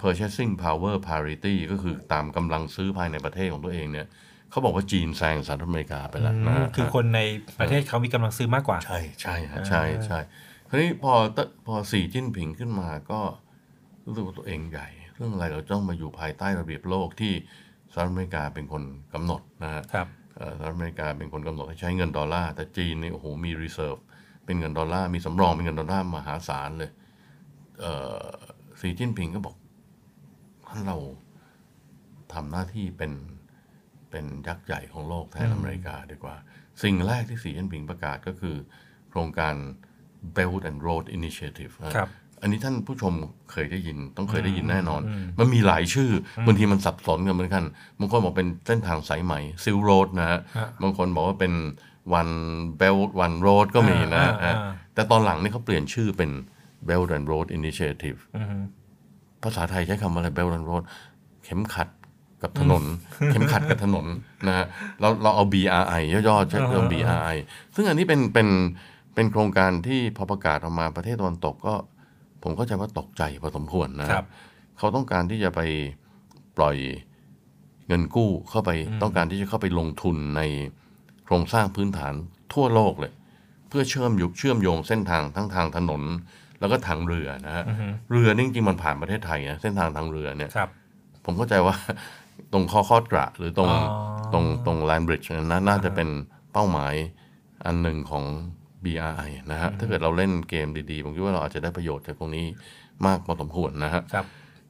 [0.00, 4.06] purchasing power parity ก็คือตามกำลังซื้อภายในประเทศของตัวเองเนี่ย
[4.52, 7.20] เขาบอกว่าจีนแซงสหรัฐอเมริกาไปแล้วนะฮะคือคนใน
[7.60, 10.18] ประเทศเขามีกำลังซื้อมากกว่า ใช่ใช่ฮะใช่ใช่
[10.68, 13.20] คราวนี้พอตพอสีจิ้นผิงขึ้นมาก็
[14.06, 17.32] รู้สึกว่าตัวเองใหญ่ เรื่องอะไรเราต้องมาอยู่ภายใต้ระเบียบโลกที่
[17.92, 18.82] สหรัฐอเมริกาเป็นคน
[19.14, 24.00] กำหนดนะฮะครับเอ่อสหรัฐอเมริกาเป็นคนกำหนดให้ใช้เงินดอลลาร์แต่จีนนี่โอ้โหมี reserve
[24.44, 26.90] เป็นเงินดอลลาร์มีสำรองเป็นเงินดอลลาร์มหาศาลเลย
[27.80, 28.26] เอ่อ
[28.80, 29.56] สีจิ้นผิงก็บอก
[30.68, 30.98] ท่านเรา
[32.32, 33.12] ทำหน้าที่เป็น
[34.12, 36.36] เป็นยักษ์ใหญ่ของโลกแทนอเมริกาดีกว่า
[36.82, 38.56] สิ่งแรกที่สีจิ้นผิงประกาศก็คือ
[39.10, 39.54] โครงการ
[40.36, 43.14] Belt and Road Initiative นะครับอันนี้ท่านผู้ชม
[43.52, 45.00] เคยได้ยินต้องเคยได้ยินแน่นอน
[45.38, 46.10] มันมีหลายชื่อ
[46.46, 47.64] บางทีมันสับสนกันเหมือนกัน
[47.98, 50.40] บางคนบอกเป็นเส้นทางสายใหม่ซิลโรดนะฮะ
[50.82, 51.52] บางคนบอกว่าเป็น
[52.14, 52.28] วัน
[52.78, 54.56] เบลวันโรดก็มีนะอ่าอ่าฮะ
[54.94, 56.30] แต่ตอนหลังนี่เขาเปลี่ยนชื่อเป็น
[56.88, 58.62] Belt and Road Initiative อืม
[59.42, 60.84] ภาษาไทยใช้คำว่าอะไร Belt and Road
[61.44, 61.88] เข็มขัด
[62.42, 62.82] กับถนน
[63.32, 64.06] เข็มขัดกับถนน
[64.48, 64.66] นะฮะ
[65.00, 67.36] เราเราเอา BRI ย่อๆใช้คำ BRI
[67.74, 68.48] ซึ่งอันนี้เป็นเป็น
[69.14, 71.74] เป็นโครงการที่พอประกาศออกมาประเทศตะวันตกก็
[72.42, 74.26] ผมเข้าใจว่าตกใจพอสมควรนะฮะครับ
[74.78, 75.60] เขาต้องการที่จะไป
[76.56, 76.76] ปล่อย
[77.88, 78.70] เงินกู้เข้าไป
[79.02, 80.42] ต้องการที่จะเข้าไปลงทุนใน
[81.24, 82.14] โครงสร้างพื้นฐาน
[82.54, 83.12] ทั่วโลกเลย
[83.68, 86.02] เพื่อเชื่อมยุเชื่อมโยงเส้นทางทั้งทางถนน
[86.60, 87.64] แล้วก็ทางเรือนะฮะ
[88.10, 90.68] เรือนี่จริงๆมันผ่านประเทศไทยนะเส้นทางทางเรือเนี่ยครับ
[91.24, 91.76] ผมเข้าใจว่า
[92.52, 93.80] ตรงคอคอดกระ หรือตรงอ๋อ
[94.32, 96.08] ตรงตรงแลนบริดจ์นั้นน่าจะเป็น
[96.52, 96.94] เป้าหมาย
[97.64, 98.24] อันหนึ่งของ
[98.84, 102.46] BRI นะฮะ ถ้าเกิดเราเล่นเกมดีๆ ผมคิดว่าเราอาจจะได้ประโยชน์จากตรงนี้
[103.06, 104.26] มากพอสมควรนะฮะครับ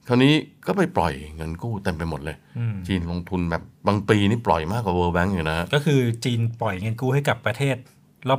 [0.07, 0.33] คราวนี้
[0.67, 7.75] ก็ไปปล่อยเงินกู้เต็มไปหมดเลยอืมจีนลงทุนแบบบางปีนี่ปล่อยมากกว่า World Bank อยู่นะฮะก็คือจีนปล่อยเงินกู้ให้กับประเทศ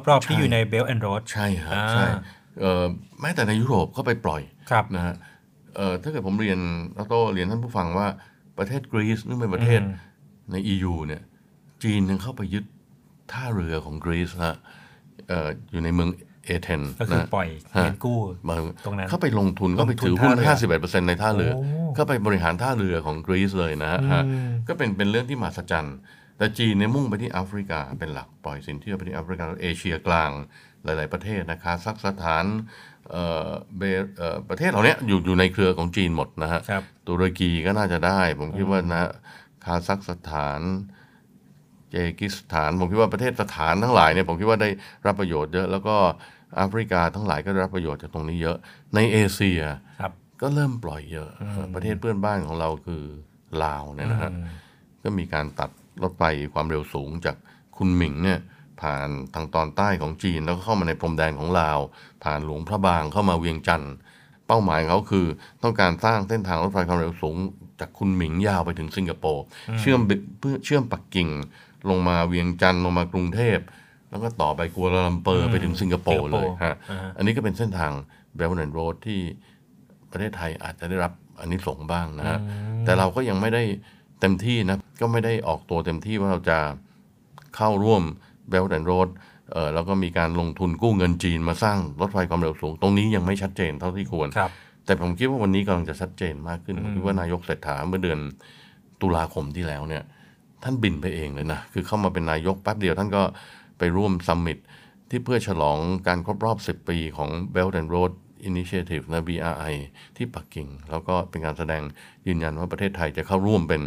[0.08, 2.06] รอบๆ ที่อยู่ในเบล t ์แอนด์โรดใช่ฮะอ่าใช่
[2.60, 2.84] เอ่อ
[3.20, 5.14] แม้แต่ในยุโรปก็ไปปล่อยครับนะฮะ
[5.76, 6.58] เอ่อถ้าเกิดผมเรียน
[6.96, 8.06] แล้วก็เรียนท่านผู้ฟังว่า
[8.58, 9.94] ประเทศกรีซนึกเป็นประเทศอืม
[10.52, 11.22] ใน EU เนี่ย
[11.82, 12.64] จีนยังเข้าไปยึด
[13.32, 14.56] ท่าเรือของกรีซนะฮะ
[15.28, 16.10] เอ่ออยู่ในเมือง
[16.46, 21.64] เอเธนส์ก็คือนะปล่อยเงินกู้บางตรงนั้นเข้าไปลงทุนลงทุนเข้าไปถือหุ้นท่าเรือ51%ในท่าเรือโอ้
[21.94, 24.22] เข้าไปบริหารท่าเรือของกรีซเลยนะฮะอืมฮะ
[24.68, 25.96] ก็เป็นเป็นเรื่องที่มหัศจรรย์
[26.38, 30.30] แต่จีนเนี่ยมุ่งไปที่แอฟริกาเป็นหลักปล่อยสินเชื่อไปที่แอฟริกาเอเชียกลาง
[30.84, 32.93] หลาย ๆ ประเทศนะคาซัคสถานเอ่อเบเอ่อ
[34.48, 39.02] ประเทศเหล่านี้อยู่อยู่ในเครือของจีนหมดนะฮะครับตุรกีก็น่าจะได้ ผมคิดว่านะ
[39.64, 40.60] คาซัคสถาน
[41.90, 44.70] เจกิสถาน ผมคิดว่าประเทศสถานทั้งหลายเนี่ยผมคิดว่าได้
[45.06, 45.96] รับประโยชน์เยอะแล้วก็
[46.56, 48.56] แอฟริกาทั้งหลายก็ได้รับประโยชน์จากตรงนี้เยอะ
[48.94, 49.60] ในเอเชีย
[50.00, 51.28] ครับก็เริ่มปล่อยเยอะ
[51.74, 53.02] ประเทศเพื่อนบ้านของเราคือ
[53.62, 54.30] ลาวเนี่ยนะฮะ
[55.02, 55.70] ก็มีการตัด
[56.02, 56.22] รถไฟ
[56.54, 57.36] ความเร็วสูงจาก
[57.76, 58.38] คุณหมิงเนี่ย
[58.80, 61.78] ผ่านทางตอนใต้ของจีน แล้วก็เข้ามาในพรมแดนของลาว
[62.24, 63.94] ผ่านหลวงพระบางเข้ามาเวียงจันทร์
[64.46, 65.26] เป้าหมายของเขาคือ
[65.62, 67.36] ต้องการสร้างเส้นทางรถไฟความเร็วสูง
[67.80, 69.44] จากคุณหมิงยาวไปถึงสิงคโปร์
[69.80, 71.28] เชื่อมบิเพื่อเชื่อมปักกิ่ง
[71.90, 73.58] ลงมาเวียงจันทร์ลงมากรุงเทพ
[74.10, 77.92] แล้วก็ต่อไปกัวลาลัมเปอร์ไปถึงสิงคโปร์เลยฮะอ่าฮะอันนี้ก็เป็นเส้นทาง
[78.38, 79.20] Belt and Road ที่
[80.10, 82.38] ประเทศไทยอาจจะได้รับอันนี้สงส์บ้างนะฮะ
[82.84, 83.62] แต่เราก็ยังไม่ได้
[84.20, 86.58] เต็มที่นะก็ไม่ได้ออกตัวเต็มที่ว่าเราจะ
[87.56, 88.02] เข้าร่วม
[88.52, 89.08] Belt and Road
[89.52, 94.50] เออแล้วก็มีการลงทุนกู้เงินจีนมาสร้างรถไฟความเร็วสูง ตรงนี้ยังไม่ชัดเจนเท่าที่ควรครับ
[94.86, 98.18] แต่ผมคิดว่าวันนี้กำลังจะชัดเจนมากขึ้นผมคิดว่านายกเศรษฐาเมื่อเดือน
[99.00, 100.02] ตุลาคมที่แล้วเนี่ย
[100.62, 103.22] ท่านบินไปเองเลยนะ คือเข้ามาเป็นนายกแป๊บเดียวท่านก็
[103.78, 104.58] ไปร่วมซัมมิต
[105.10, 108.12] ที่เพื่อฉลองการครบรอบ 10 ปีของ Belt and Road
[108.50, 109.74] Initiative นะ BRI
[110.16, 111.82] ที่ปักกิ่ง แล้วก็เป็นการแสดง
[112.26, 113.82] ยืนยันว่าประเทศไทยจะเข้าร่วมเป็น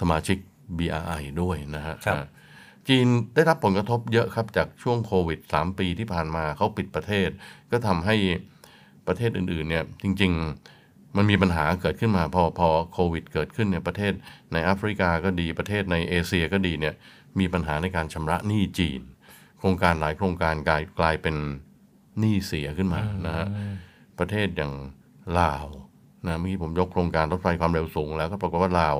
[0.00, 0.36] สมาชิก
[0.78, 2.16] BRI ด้วยนะฮะครับ
[2.88, 7.28] จีนได้รับผลกระทบเยอะครับจากช่วงโควิด 3 ปีที่ผ่านมาเขาปิดประเทศ
[7.70, 8.16] ก็ทำให้
[9.06, 10.32] ประเทศอื่นๆเนี่ยจริง
[10.74, 14.12] ๆ มันมีปัญหาเกิดขึ้นมาพอพอโควิด เกิดขึ้นเนี่ยประเทศ
[14.52, 16.94] ในแอฟริกาก็ดีประเทศในเอเชียก็ดีเนี่ย
[17.38, 19.00] มีปัญหาในการชำระหนี้จีน
[19.58, 21.36] โครงการหลายโครงการกลายกลายเป็น
[22.18, 23.46] หนี้เสียขึ้นมานะฮะ
[24.18, 24.72] ประเทศอย่าง
[25.38, 25.66] ลาว
[26.26, 28.96] นะเมื่อกี้ผมยกโครงการรถไฟความเร็วสูงแล้วก็ปรากฏว่าลาว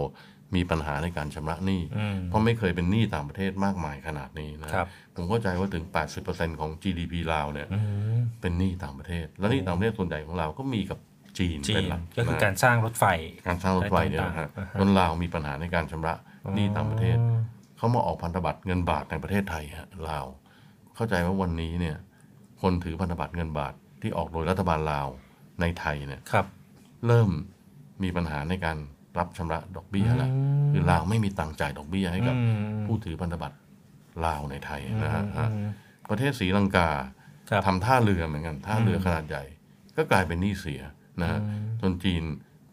[0.56, 5.84] มีปัญหาในการชำระหนี้อืมเพราะไม่เคยเป็นหนี้ต่างประเทศมากมายขนาดนี้นะครับผมเข้าใจว่าถึง
[6.22, 7.80] 80%ของ GDP ลาวเนี่ยอื
[8.16, 10.98] มเป็นหนี้ต่างประเทศ แล้วหนี้ต่างประเทศส่วนใหญ่ของเราก็มีกับ
[11.38, 13.04] จีนจีเป็นนหลักก็คือนะการสร้างรถไฟ
[13.46, 16.14] การสร้างรถไฟเนี่ยนะฮะต่างๆอ่าฮะจนลาวมีปัญหาในการชำระ
[16.54, 17.16] หนี้ต่างประเทศ
[17.76, 20.26] เขามาออกพันธบัตรเงินบาทในประเทศไทยฮะลาว
[20.96, 21.96] เข้าใจว่าวันนี้เนี่ย
[22.62, 25.08] คนถือพันธบัตรเงินบาทที่ออกโดยรัฐบาลลาว
[25.60, 26.46] ในไทยเนี่ยครับ
[27.06, 27.30] เริ่ม
[28.02, 28.76] มีปัญหาในการ
[29.18, 30.30] รับชำระดอกเบี้ยแล้ว
[30.72, 33.56] คือลาวไม่มีตังค์จ่ายดอกเบี้ยให้กับอืมผู้ถือพันธบัตร
[34.24, 35.68] ลาวในไทยนะฮะอืม
[36.10, 36.88] ประเทศศรีลังกา
[37.50, 39.44] ครับทำท่าเรือเหมือนกันท่าเรือขนาดใหญ่
[39.96, 40.80] ก็กลายเป็นหนี้เสีย
[41.22, 41.38] นะฮะ
[41.80, 42.22] จนจีน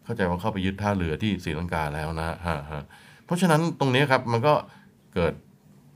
[0.04, 2.36] เข้าใจว่าเข้าไปยึดท่าเรือที่ศรีลังกาแล้วนะฮะ
[2.72, 2.84] ฮะ
[3.26, 4.54] เพราะฉะนั้นตรงนี้ครับมันก็
[5.16, 5.34] เกิด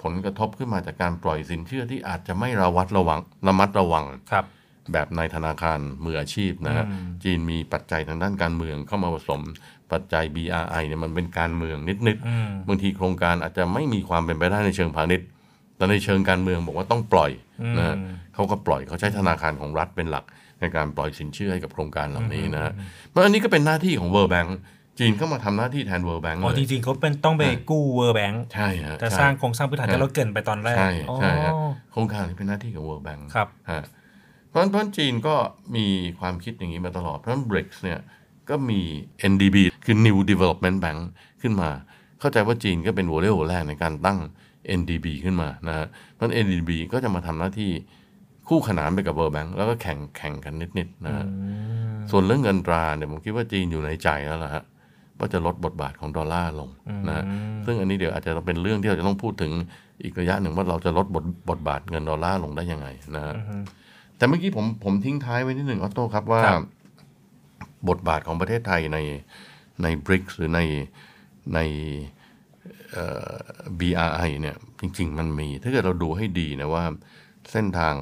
[0.03, 4.45] ผลกระทบขึ้นมาจากการปล่อยสินเชื่อที่อาจจะไม่ระวัดระวังระมัดระวังครับ
[4.93, 9.41] แบบในธนาคารมืออาชีพนะฮะอืมจีนมีปัจจัยทางด้านการเมืองเข้ามาผสม
[9.93, 15.27] ปัจจัย BRI เนี่ยมันเป็นการเมืองนิดอืมๆบางทีโครงการอาจจะไม่มีความเป็นไปได้ในเชิงพาณิชย์
[15.77, 17.31] แต่ในเชิงการเมืองบอกว่าต้องปล่อย
[17.77, 20.25] นะฮะอืมเขาก็ปล่อยเขาใช้ธนาคารของรัฐเป็นหลัก
[20.59, 22.71] ในการปล่อยสินเชื่อให้กับโครงการเหล่านี้นะฮะ
[23.09, 24.49] เพราะอันนี้ก็เป็นหน้าที่ของ World Bank
[24.99, 33.83] จีนเข้ามาทำหน้าที่แทน World Bank อ๋อเลจยริงๆเขาเป็นต้องไปกู้เวอร์แบงค์ใช่ฮะจะใช่สร้างโครงสร้างพื้นฐานที่เราเกรินไปตอนแรก ใช่ใช่ฮะอ๋อโครงการนี้เป็นหน้าที่ของ World Bank ครับฮะ
[34.49, 35.35] เพราะฉะนั้นเพราะฉะนั้นจีนก็
[35.75, 35.85] มี
[36.19, 37.99] ความคิดอย่างนี้มาตลอดเพราะฉะนั้น BRICS เนี่ย
[38.49, 38.81] ก็มี
[39.31, 40.99] NDB คือ New Development Bank
[41.41, 41.69] ขึ้นมา
[42.19, 44.19] เข้าใจว่าจีนก็เป็นหัวเรี่ยวหัวแรงในการตั้ง
[44.79, 47.71] NDB ขึ้นมานะฮะเพราะฉะนั้น NDB ก็จะมาทำหน้าที่
[48.47, 51.25] คู่ขนานไปกับ World Bank แล้วก็แข่งแข่งกันนิดๆนะฮะ
[52.11, 54.63] ส่วนเรื่องเงินตราเนี่ยผมคิดว่าจีนอยู่ในใจแล้วล่ะฮะ
[55.19, 56.69] ว่าจะลดบทบาทของดอลลาร์ลง
[57.07, 57.23] นะฮะ
[57.65, 59.51] ซึ่งอันนี้เดี๋ยวอาจจะเป็นเรื่องที่เราจะต้องพูดถึง
[60.03, 63.33] อีกระยะหนึ่งว่าเราจะลดบทบทบาทเงินดอลลาร์ลงได้ยังไงนะฮะ
[64.17, 66.59] แต่เมื่อกี้ผมผมทิ้งท้ายไว้นิดหนึ่งออโต้ครับว่าครั
[67.89, 68.97] บบทบาทของประเทศไทยใน
[69.83, 70.61] ในบริกหรือใน
[71.55, 71.59] ใน
[72.91, 73.33] เอ่อ
[73.79, 76.85] BRI เนี่ยจริง ๆ มันมี ถ้าเกิดเราดูให้ดีนะว่า
[77.51, 77.95] เส้นทาง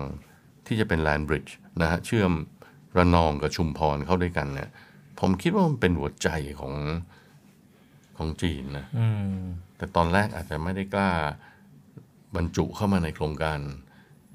[0.67, 2.31] ที่จะเป็นแลนบริดจ์นะฮะเชื่อม
[2.97, 4.69] ระนองกับชุมพรเข้าด้วยกันเนี่ย
[5.19, 6.29] ผมคิดว่ามันเป็นหัวใจ
[6.59, 6.73] ของ
[8.17, 9.39] ของจีนนะอืม
[9.77, 11.09] แต่ตอนแรกอาจจะไม่ได้กล้า
[12.35, 13.59] บรรจุเข้ามาในโครงการ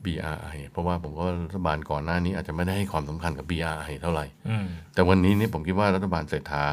[0.07, 6.65] BRI เพราะว่าผมว่ารัฐบาลก่อนหน้านี้อาจจะไม่ได้ให้ความสำคัญกับ BRI เท่าไหร่อืมแต่วันนี้เนี่ยผมคิดว่ารัฐบาลเศรษฐา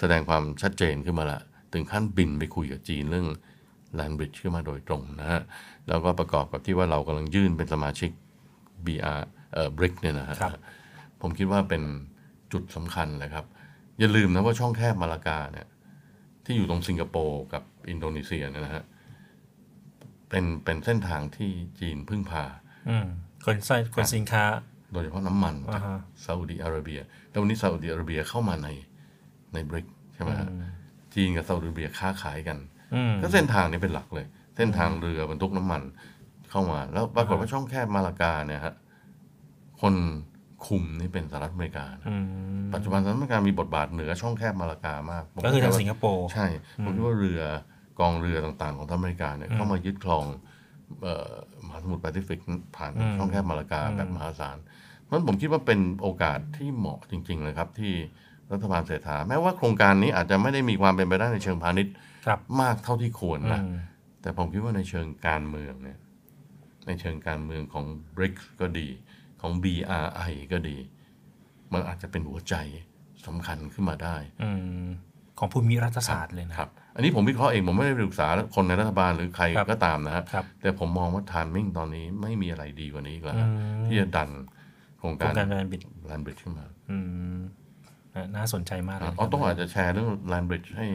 [0.00, 1.40] แสดงความชัดเจนขึ้นมาละ
[1.72, 3.26] ถึงขั้นบินไปคุยกับจีนเรื่อง
[3.94, 5.42] แลนบริดจ์ขึ้นมาโดยตรงนะฮะ
[5.88, 8.10] แล้วก็ประกอบกับที่ว่าเรากำลังยื่นเป็นสมาชิก
[8.86, 9.20] BR
[9.52, 10.52] เอ่อ BRIC เนี่ยนะฮะครับ
[11.20, 11.82] ผมคิดว่าเป็น
[12.52, 13.46] จุดสำคัญเลยครับ
[13.98, 15.66] อย่าลืมนะว่าช่องแคบมาลากาเนี่ย
[16.44, 18.84] ที่อยู่ตรงสิงคโปร์กับอินโดนีเซียเนี่ยนะฮะ
[20.28, 22.44] เป็นเป็นเส้นทางที่จีนพึ่งพา
[22.88, 23.06] อืม
[23.44, 24.44] คนใส่คนสินค้า
[24.92, 28.68] โดยเฉพาะน้ำมันจากอ่าฮะซาอุดีอาระเบียแต่วันนี้ซาอุดีอาระเบียเข้ามาใน
[29.54, 30.48] ในบริกใช่ไหมฮะ
[31.14, 32.58] จีนกับซาอุดีอาระเบียค้าขายกัน
[32.94, 34.26] อืมก็เส้นทางนี้เป็นหลักเลย
[34.56, 35.82] เส้นทางเรือบรรทุกน้ำมัน
[36.50, 38.74] เข้ามา แล้วปรากฏว่าช่องแคบมาลากาเนี่ยฮะ
[39.80, 39.94] คน
[40.66, 42.16] คุมนี่เป็นสหรัฐอเมริกานะอื
[42.64, 46.46] มปัจจุบันสหรัฐอเมริกามีบทบาทเหนือช่องแคบมาลากามากผมก็คือทางเข้ใจว่สิงคโปร์ใช่
[46.84, 47.42] ผมคิดว่าเรือ
[48.00, 50.42] กองเรือต่างๆ ของทางอเมริกาเนี่ยเข้ามายึดครองเอ่อ
[51.66, 52.38] มหาสมุทรแปซิฟิก
[52.76, 54.56] ผ่านช่องแคบมาลากาแบบมหาศาล
[55.02, 57.94] เพราะฉะนั้นผมคิดว่าเป็นโอกาสที่เหมาะจริง ๆ เลยครับ ที่
[58.52, 61.94] รัฐบาลเศรษฐา แม้ว่าโครงการนี้อาจจะไม่ได้มีความเป็นไปได้ในเชิงพาณิชย์
[62.26, 63.76] ครับมากเท่าที่ควรนะอืม
[64.22, 65.98] แต่ผมคิดว่าในเชิงการเมืองเนี่ย
[66.86, 67.84] ในเชิงการเมืองของ
[68.16, 68.88] BRICS ก็ดี
[69.40, 70.76] ของ BRI ก็ดี
[71.72, 72.54] มันอาจจะเป็นหัวใจ
[73.26, 74.50] สำคัญขึ้นมาได้อื
[74.86, 74.88] ม
[75.38, 83.48] ของภูมิรัฐศาสตร์เลยนะครับ อันนี้ผมวิเคราะห์เองผมไม่ได้ปรึกษาคนในรัฐบาลหรือใครครับก็ตามนะฮะครับแต่ผมมองว่าทานมิ่งตอนนี้ไม่มีอะไรดีกว่านี้อีกแล้วอืฮะ
[83.82, 84.30] มที่จะดัน
[84.98, 86.96] โครงโครการงการแลนบิดแลนบริดจ์ขึ้นมาอื
[87.36, 87.38] ม
[88.14, 90.86] น่าน่าสนใจมากเลยอ๋อต้องอาจจะแชร์เรื่องแลนบริดจ์ให้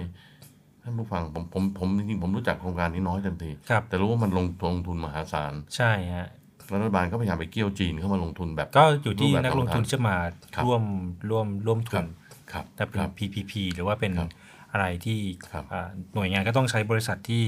[0.81, 6.27] ท่านผู้ฟังผมผมผมจริงๆผมรู้จักโครงการนี้น้อยเต็มทีครับแต่รู้ว่ามันลงลงทุนมหาศาลใช่ฮะ
[6.73, 10.15] รัฐบาลก็พยายามไปเกี่ยวจีนเข้ามาลงทุนแบบ ก็อยู่ที่รูปแบบนักลงทุนของทางจะมา
[10.55, 10.83] ครับร่วม
[11.29, 12.09] ร่วมร่วมทุครันบ
[12.51, 14.29] ครับถ้าเป็นครับ PPP หรือว่าเป็นครับ
[14.71, 15.19] อะไรที่
[15.51, 17.43] ครับอ่าหน่วยงานก็ต้องใช้บริษัทที่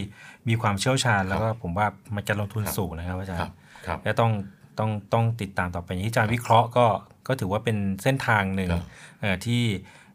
[0.47, 3.55] มีความเชี่ยวชาญ แล้วก็ผมว่ามันจะลงทุนสูงนะครับอาจารครับย์
[3.87, 4.31] ครับและต้อง
[4.79, 6.85] ต้องต้องติดตามต่อไปอย่างที่อาจารย์วิเคราะห์ก็
[7.27, 8.83] ก็ถือว่าเป็นเส้นทางหนึ่งครับ
[9.21, 9.61] เอ่อที่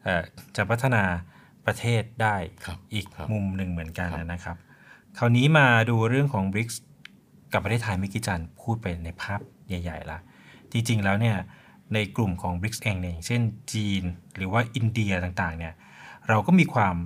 [0.03, 0.23] เอ่อ
[0.57, 1.05] จะพัฒนา
[1.67, 4.57] ประเทศได้ครับอีกครับมุมหนึ่งเหมือนกันครับนะครับ
[5.19, 6.77] คราวนี้มาดูเรื่องของ BRICS
[7.53, 10.19] กับประเทศไทยเมื่อกี้อาจารย์พูดไปในภาพใหญ่ ๆ ละ
[10.73, 11.37] จริง ๆ แล้วเนี่ย
[11.95, 13.43] ในกลุ่มของ BRICS เองเนี่ยอย่างเช่น
[13.73, 14.03] จีน
[14.37, 15.75] หรือว่าอินเดียต่างๆเนี่ย
[16.29, 16.97] เราก็มีความ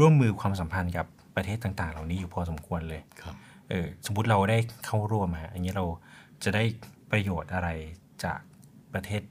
[0.00, 1.06] ร่วมมือความสัมพันธ์กับ
[1.36, 3.34] ประเทศต่างๆ เหล่านี้อยู่พอสมควรเลยครับ
[3.70, 5.84] เออสมมติเราได้เข้าร่วมฮะอย่างนี้เรา
[6.44, 6.62] จะได้
[7.10, 7.68] ประโยชน์อะไร
[8.24, 8.40] จาก
[8.94, 9.22] ประเทศ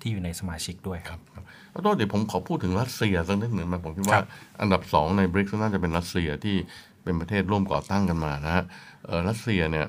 [0.00, 4.26] ที่อยู่ในสมาชิกด้วยครับครับแล้วก็เดี๋ยวผมขอพูดถึงรัสเซียสักนิดหนึ่งนะผมคิดว่าครับ
[4.60, 6.56] อันดับสองในบริกส์น่าจะเป็นรัสเซียที่
[7.04, 8.64] เป็นประเทศร่วมก่อตั้งกันมานะฮะ
[9.06, 9.86] เอ่อรัสเซียเนี่ย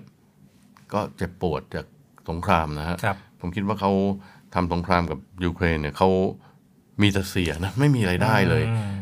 [0.94, 1.86] ก็เจ็บปวดจาก
[2.30, 3.92] สงครามนะฮะครับผมคิดว่าเขา
[4.56, 6.10] ทำสงครามกับยูเครนเนี่ยเขา
[7.02, 8.99] มีแต่เสียนะไม่มีไรายได้เลยเอ่อ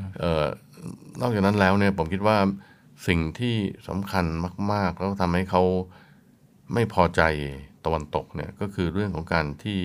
[1.21, 2.37] นอกจากนั้นแล้วเนี่ยผมคิดว่า
[3.07, 3.55] สิ่งที่
[3.87, 4.25] สำคัญ
[4.73, 5.63] มาก ๆ แล้วทำให้เขา
[6.73, 7.21] ไม่พอใจ
[7.85, 9.79] ตะวันตกเนี่ยก็คือเรื่องของการที่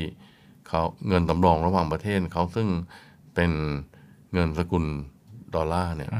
[0.69, 2.69] เขาเงินสำรองระหว่างประเทศเขาซึ่ง
[3.35, 3.53] เป็น
[4.33, 4.85] เงินสกุล
[5.55, 6.11] ดอลลาร์เนี่ย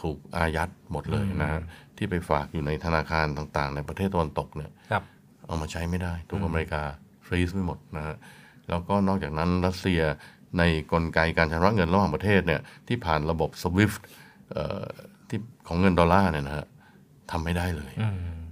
[0.00, 1.60] ถูกอายัดหมดเลยนะฮะ
[1.96, 5.02] ที่ไปฝากอยู่ในธนาคารต่างๆ ในประเทศตะวันตกเนี่ยครับ
[5.46, 6.82] เอามาใช้ไม่ได้ถูกอเมริกา
[7.26, 8.16] freeze ไปหมดนะฮะ
[8.68, 10.00] แล้วก็นอกจากนั้นรัสเซีย
[10.58, 14.00] ในกลไกการชำระเงินระหว่างประเทศเนี่ยที่ผ่านระบบ SWIFT
[14.52, 14.84] เอ่อ
[15.28, 15.38] ที่
[15.68, 16.66] ของเงินดอลลาร์เนี่ยนะฮะ
[17.30, 17.92] ทำไม่ได้เลย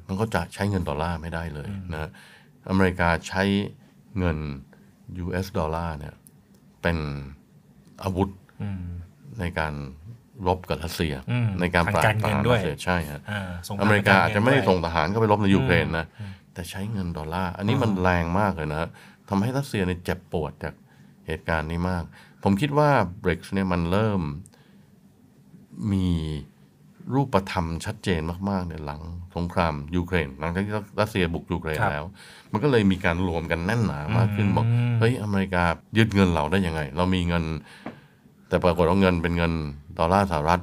[0.09, 2.11] มันก็จะใช้เงินดอลลาร์ไม่ได้เลยนะฮะ
[2.69, 3.43] อเมริกาใช้
[4.19, 4.39] เงิน
[5.25, 6.15] US ดอลลาร์เนี่ย
[6.83, 6.99] เป็น
[8.03, 8.29] อาวุธ
[9.41, 9.75] ในการ
[10.47, 16.07] รบกับรัสเซียอืมในการปราบปรามทางการปเงิรามนด้วยรัสเซียใช่ฮะอ่าสงครามอเมริกาอาจจะไม่ได้ส่งกองทหารเข้าไปรบในยูเครนนะ
[16.55, 18.89] แต่ใช้เงินดอลลาร์ อันนี้มันแรงมากเลยนะ
[19.29, 20.75] ทำให้รัสเซียเนี่ยเจ็บปวดจาก
[21.27, 22.05] เหตุการณ์นี้มาก
[22.43, 22.91] ผมคิดว่า
[23.23, 24.21] b r i c s เนี่ยมันเริ่ม
[25.93, 26.09] มี
[27.15, 28.21] รูปธรรมชัดเจน
[28.51, 29.01] มากๆเนี่ยหลัง
[29.37, 32.05] สงครามยูเครน หลังจากที่รัสเซียบุกยูเครนครับแล้ว
[32.53, 34.67] มันก็เลยมีการรวมกันแน่นหนามากขึ้นบอก
[35.01, 35.65] เฮ้ยอเมริกา
[35.99, 37.45] ยึดเงินเราได้ยังไง เรามีเงิน
[38.49, 39.53] แต่ปรากฏว่าเงินเป็นเงิน
[39.99, 40.61] ดอลลาร์สหรัฐ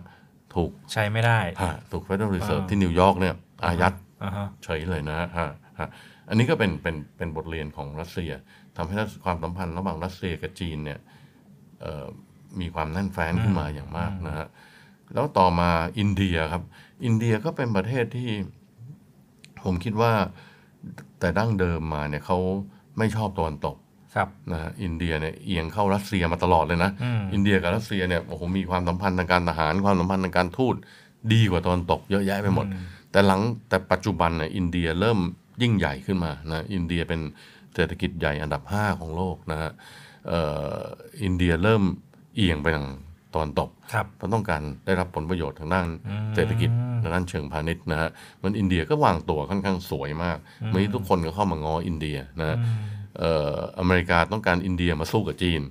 [0.55, 3.35] ถูกใช้ไม่ได้ฮะถูก Federal Reserve ที่นิวยอร์กเนี่ย
[3.65, 3.93] อายัด
[4.23, 5.49] อ่าฮะเฉยเลยนะฮะ
[5.81, 5.89] ฮะฮะ
[6.29, 8.31] อันนี้ก็เป็นเป็นเป็นบทเรียนของรัสเซีย
[8.75, 10.99] ทำให้รัสความสัมพันธ์ระหว่างรัสเซียกับจีนเนี่ย
[11.81, 12.05] เอ่อ
[12.59, 14.47] มีความแน่นแฟ้นขึ้นมาอย่างมากนะฮะ
[15.13, 15.69] แล้วต่อมา
[15.99, 16.63] อินเดียครับ
[17.05, 18.31] อินเดียก็เป็นประเทศที่
[19.63, 20.13] ผมคิดว่า
[21.19, 22.37] แต่ดั้งเดิมมาเนี่ยเขา
[22.97, 23.75] ไม่ชอบตะวันตก
[24.15, 26.91] ครับนะฮะอินเดียเนี่ยเอียงเข้ารัสเซียมาตลอดเลยนะ
[27.33, 30.75] อินเดียกับรัสเซียเนี่ยโอ้โหมีความสัมพันธ์ทางการทหารความสัมพันธ์ทางการทูต
[31.33, 32.65] ดีกว่าตะวันตกเยอะแยะไปหมด
[33.11, 35.19] แต่หลังแต่ปัจจุบันเนี่ยอินเดียเริ่ม
[35.61, 37.21] ยิ่งใหญ่ขึ้นมานะอินเดียเป็น
[37.75, 39.71] เศรษฐกิจใหญ่อันดับ 5 ของโลกนะฮะ
[40.27, 40.41] เอ่
[40.73, 40.77] อ
[41.23, 41.83] อินเดียเริ่ม
[42.35, 42.87] เอียงไปทาง
[43.33, 45.87] ตะวันตกครับเพราะต้องการได้รับผลประโยชน์ทางด้าน
[46.35, 46.69] เศรษฐกิจ
[47.03, 48.09] ทางด้านเชิงพาณิชย์นะฮะ
[48.43, 50.37] มันอินเดียก็วางตัวค่อนข้างสวยมาก
[50.69, 55.61] ไม่ทุกคนก็เข้ามางออินเดียนะฮะเอ่ออเมริกาต้องการอินเดียมาสู้กับจีน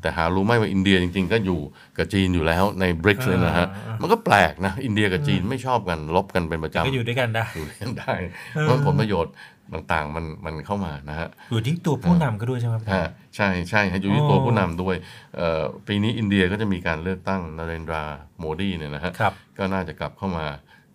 [0.00, 1.60] แต่หารู้ไหมว่าอินเดียจริง ๆ ก็อยู่
[1.98, 3.66] กับจีนอยู่แล้วในบริกเลยนะฮะ
[4.00, 8.12] มันก็แปลกนะ อินเดียกับจีนไม่ชอบกันลบกันเป็นประจำก็อยู่ด้วยกันได้อยู่ด้วยกันได้
[8.52, 9.34] เพราะผลประโยชน์
[9.74, 14.96] ต่างๆมันมันเข้ามานะฮะอยู่ที่ตัวผู้นำก็ด้วยใช่ไหมครับฮะใช่ใช่ฮะอยู่ที่ตัวผู้นำด้วย
[15.36, 18.04] เอ่อปีนี้อินเดียก็จะมีการเลือกตั้งนเรนทรา
[18.38, 20.46] โมดีเนี่ยนะฮะครับก็น่าจะกลับเข้ามา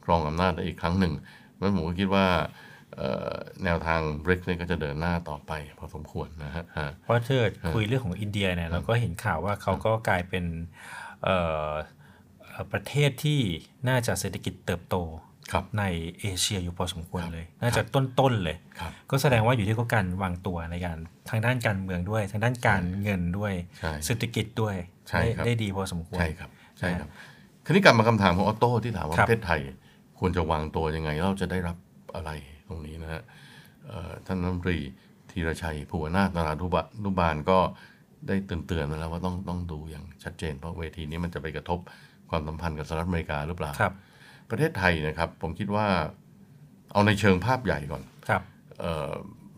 [0.04, 1.14] ครองอำนาจได้อีกครั้งหนึ่ง
[1.54, 2.50] เพราะฉะนั้นผมก็คิดว่าเอ่อ
[3.66, 10.46] แนวทางบริกเนี่ยก็จะเดินหน้าต่อไปพอสมควรนะฮะฮะเพราะถ้าเกิดคุยเรื่องของอินเดียเนี่ยเราก็เห็นข่าวว่าเขาก็กลายเป็น
[11.24, 11.38] เอ่
[11.68, 11.70] อ
[12.44, 13.40] เอ่อประเทศที่
[13.90, 14.98] น่าจะเศรษฐกิจเติบโต
[15.52, 15.84] ครับใน
[16.22, 20.98] เอเชียอยู่พอสมควรเลย น่าจะต้นๆเลยครับก็แสดงว่าอยู่ที่เขาการวางตัวในการ
[21.30, 24.76] ทางด้านการเมืองด้วย ทางด้านการเงินด้วยใช่เศรษฐกิจด้วย
[25.10, 27.10] ใช่ได้ครับได้ดีพอสมควรใช่ครับใช่ครับ
[27.66, 29.60] คราวนี้กลับมาคำถามของออโต้ที่ถามว่าครัปบระเทศไทย
[30.20, 31.78] ควรจะวางตัวยังไงเราจะได้รับ
[32.16, 33.22] อะไรต รงนี้นะฮะ
[33.88, 34.78] เอ่อท่านรัฐมนตรี
[35.32, 37.60] ธีรชัยภูวนาถนารุบะนุบาลก็
[38.28, 41.80] ได้เตือนๆมาแล้วว่าต้องต้องดูอย่างชัดเจน เพราะเวทีนี้มันจะไปกระทบ
[42.30, 43.94] ความสัมพันธ์กับสหรัฐอเมริกาหรือเปล่าครับ
[44.50, 45.88] ประเทศไทยนะครับ ผมคิดว่า
[46.94, 48.42] เอาในเชิงภาพใหญ่ก่อนครับ
[48.80, 49.12] เอ่อ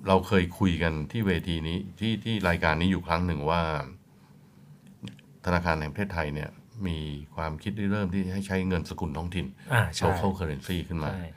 [0.07, 3.61] เราเคยคุยกันที่เวทีนี้ที่ที่รายการนี้อยู่ครั้งหนึ่งว่า
[5.45, 6.49] ธนาคารแห่งประเทศไทยเนี่ย
[6.87, 6.97] มี
[7.35, 11.27] ความคิดที่เริ่มที่ให้ใช้เงินสกุลท้องถิ่นอ่าใช่ local currency ขึ้นมาใช่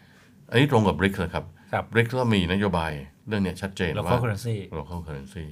[0.51, 2.93] อันนี้ตรงกับ BRICS เลยครับ ครับ BRICS ก็มีนโยบาย
[3.29, 5.45] เรื่องเนี้ยชัดเจนแล้วว่าก็ currency local currency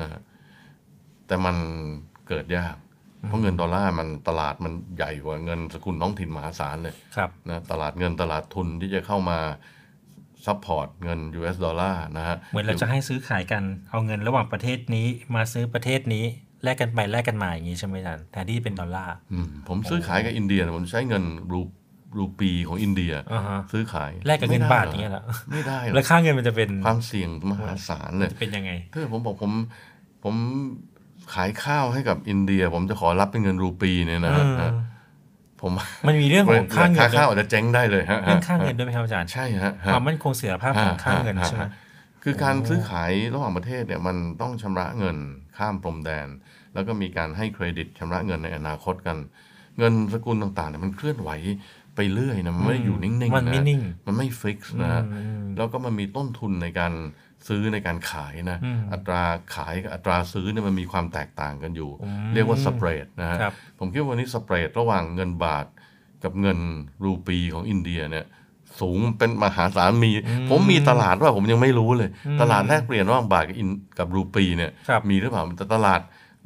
[0.00, 0.20] นะฮะ
[1.26, 1.56] แต่มัน
[2.28, 2.76] เกิดยาก
[3.26, 9.38] เพราะเงินดอลลาร์มันตลาดมันใหญ่กว่าเงินสกุลท้องถิ่นมหาศาลเลยครับนะตลาดเงินตลาดทุนที่จะเข้ามา
[10.46, 16.24] support เงิน US ดอลลาร์นะฮะเหมือนเราจะให้ซื้อขายกันเอาเงินระหว่างประเทศนี้มาซื้อประเทศนี้
[16.64, 21.60] แลกกันไปแลกกันมาอย่างนี้ใช่ไหมอาจารย์แทนที่เป็นดอลลาร์อืมผมซื้อขายกับอินเดียเนี่ยผมใช้เงินรู
[22.18, 29.52] รูปีของอินเดีย อ่าฮะ ซื้อขายแลกกับเงินไม่ได้บาทหรอย่างเงี้ยเหรอ ไม่ได้หรอ แล้วค่าเงินมันจะเป็นความเสี่ยงมหาศาลเลย จะเป็นยังไง ถ้าผมบอกผม
[30.24, 30.34] ผม
[31.34, 34.72] ขายข้าวให้กับอินเดีย ผมจะขอรับเป็นเงินรูปีเนี่ยนะฮะเออ
[35.60, 35.72] ผม
[36.08, 41.70] มันมีเรื่องของค่าเงินค่าด้วยข้าวอาจจะเจ๊งได้เลยฮะเรื่องค่าเงินด้วยไหมครับอาจารย์ ใช่ฮะฮะความมั่นคงเสถียรภาพของค่าเงินฮะใช่ไหมฮะ
[42.22, 45.16] คือการซื้อขายระหว่างประเทศเนี่ยมันต้องชำระเงิน
[45.58, 46.28] ข้ามพรมแดน
[46.74, 49.16] แล้วก็มีการให้เครดิตชำระเงินในอนาคตกัน
[49.78, 51.30] เงินสกุลต่างๆเนี่ยมันเคลื่อนไหว
[52.00, 55.02] ไปเรื่อยนะมันไม่ได้อยู่นิ่งๆมันไม่นิ่งมันไม่ fix นะฮะ
[55.56, 56.92] แล้วก็มันมีต้นทุนในการ
[57.48, 58.58] ซื้อในการขายนะ
[58.92, 59.22] อัตรา
[59.54, 61.90] ขายกับอัตราซื้อเนี่ยมันมีความแตกต่างกันอยู่
[62.34, 65.66] เรียกว่าสเปรดนะฮะครับผมคิดว่าวันนี้สเปรดระหว่างเงินบาท
[66.24, 66.58] กับเงิน
[67.04, 68.26] รูปีของอินเดียเนี่ย
[68.80, 70.10] สูงเป็นมหาศาลมี
[70.50, 76.00] ผมมีตลาดว่าผมยังไม่รู้เลย ตลาดแลกเปลี่ยนระหว่างบาทกับอินกับรูปีเนี่ยครับมีหรือเปล่าแต่ตลาด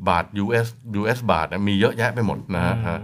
[0.08, 0.66] บาท US
[1.00, 2.98] US บาทเนี่ยมีเยอะแยะไปหมดนะฮะฮะ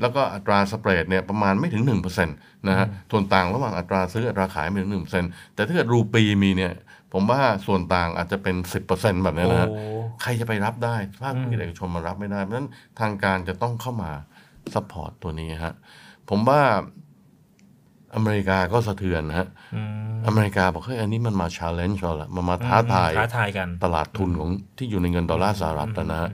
[0.00, 4.90] แล้วก็อัตราสเปรดเนี่ยประมาณไม่ถึง1%นะฮะส่วนต่างระหว่างอัตราซื้ออัตราขายไม่ถึง
[5.24, 6.72] 1%แต่ถ้าเกิดรูปีมีเนี่ย
[7.12, 8.56] ผมว่าส่วนต่างอาจจะเป็น
[8.88, 9.82] 10%แบบนี้นะฮะโอ้
[10.22, 12.70] ใครจะไปรับได้ภาคธุรกิจเอกชนมารับไม่ได้ เพราะฉะนั้น
[13.00, 14.10] ทางการจะต้องเข้ามา
[14.74, 15.74] support ตัวนี้ฮะ
[16.28, 16.62] ผมว่า
[18.14, 19.48] อเมริกาก็สะเทือนฮะ
[20.26, 26.30] อเมริกาบอกเฮ้ยอันนี้มันมา challenge เราละมันมาท้าทายท้าทายกันตลาดทุนของที่อยู่ในเงินดอลลาร์สหรัฐแล้วนะฮะ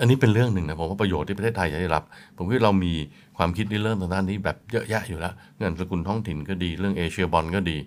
[0.00, 2.02] อันนี้เป็นเรื่องหนึ่งนะผมว่าประโยชน์ที่ประเทศไทยจะได้รับ
[2.36, 2.92] ผมคิดเรามี
[3.36, 7.78] ความคิดที่เริ่มทางด้านนี้แบบเยอะแยะอยู่แล้วเงินสกุลท้องถิ่นก็ดีเรื่องเอเชียบอลก็ดี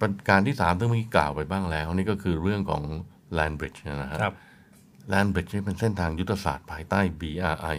[0.00, 2.82] ประการที่สามที่เมื่อกี้กล่าวไปบ้างแล้ว นี่ก็คือเรื่องของ
[3.36, 4.34] Land Bridge นะฮะครับ
[5.12, 7.78] Land Bridge นี่เป็นเส้นทางยุทธศาสตร์ภายใต้ BRI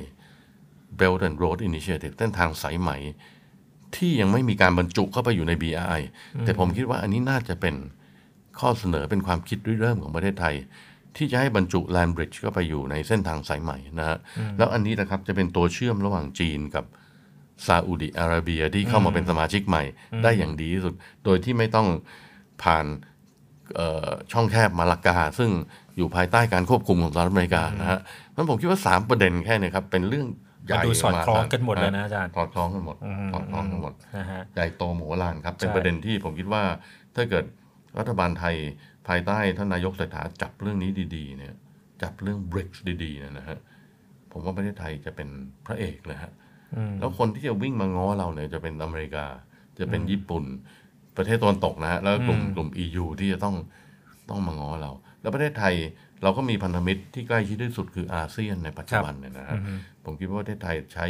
[0.99, 2.91] Belt and Road Initiative เส้นทางสายไหม
[3.95, 6.01] ที่ยังไม่มีการบรรจุเข้าไปอยู่ใน BRI
[6.45, 7.76] แต่ผมคิดว่าอันนี้น่าจะเป็น
[8.59, 10.55] ข้อเสนอเป็นความคิดริเริ่มของประเทศไทย
[11.18, 14.18] ที่จะให้บรรจุ Land Bridge เข้าไปอยู่ในเส้นทางสายไหมนะฮะ
[14.57, 16.86] แล้วอันนี้นะครับจะเป็นตัวเชื่อมระหว่างจีนกับ
[17.66, 19.84] ซาอุดิอาระเบียที่เข้ามาเป็นสมาชิกใหม่
[20.24, 20.93] ได้อย่างดีที่สุด
[21.26, 21.88] โดยที่ไม่ต้อง
[22.64, 22.86] ผ่าน
[23.76, 25.49] เอ่อช่องแคบมาลากา ซึ่ง
[25.97, 30.28] อยู่ภายใต้การควบคุมของสหรัฐอเมริกานะฮะเพราะฉะนั้นผมคิดว่า 3 ประเด็นแค่เนี้ครับ เป็นเรื่อง
[30.68, 32.95] ใหญ่มันดูสอดคล้องมากันหมดเลยนะอาจารย์สอดคล้องกันหมด
[33.34, 36.64] สอดคล้องกันหมดนะฮะใหญ่โตโมโหลานครับ เป็นใช่ประเด็นที่ผมคิดว่า
[37.16, 37.45] ถ้าเกิด
[37.97, 38.55] รัฐบาลไทย
[39.08, 41.54] ภายใต้ท่านนายกเศรษฐาจับเรื่องนี้ดีๆเนี่ย
[42.01, 43.60] จับเรื่อง BRICS ดีๆเนยนะฮะ
[44.32, 45.30] ผมว่าประเทศไทยจะเป็น
[45.66, 46.34] พระเอกเลยฮะ
[46.99, 49.26] แล้วคนที่จะวิ่งมาง้อเราเนี่ยจะเป็นอเมริกา
[49.80, 50.43] จะเป็นญี่ปุ่น
[51.18, 53.56] ประเทศตะวันตกนะฮะแล้วก็กลุ่มกลุ่ม EU ที่จะต้อง
[54.30, 54.91] ต้องมาง้อเรา
[55.22, 55.74] แล้วประเทศไทย
[56.24, 59.58] เราก็มีพันธมิตรที่ใกล้ชิดที่สุดคืออาเซียนในปัจจุบันเนี่ยนะฮะ
[60.04, 61.06] ผมคิดว่าประเทศไทยใช้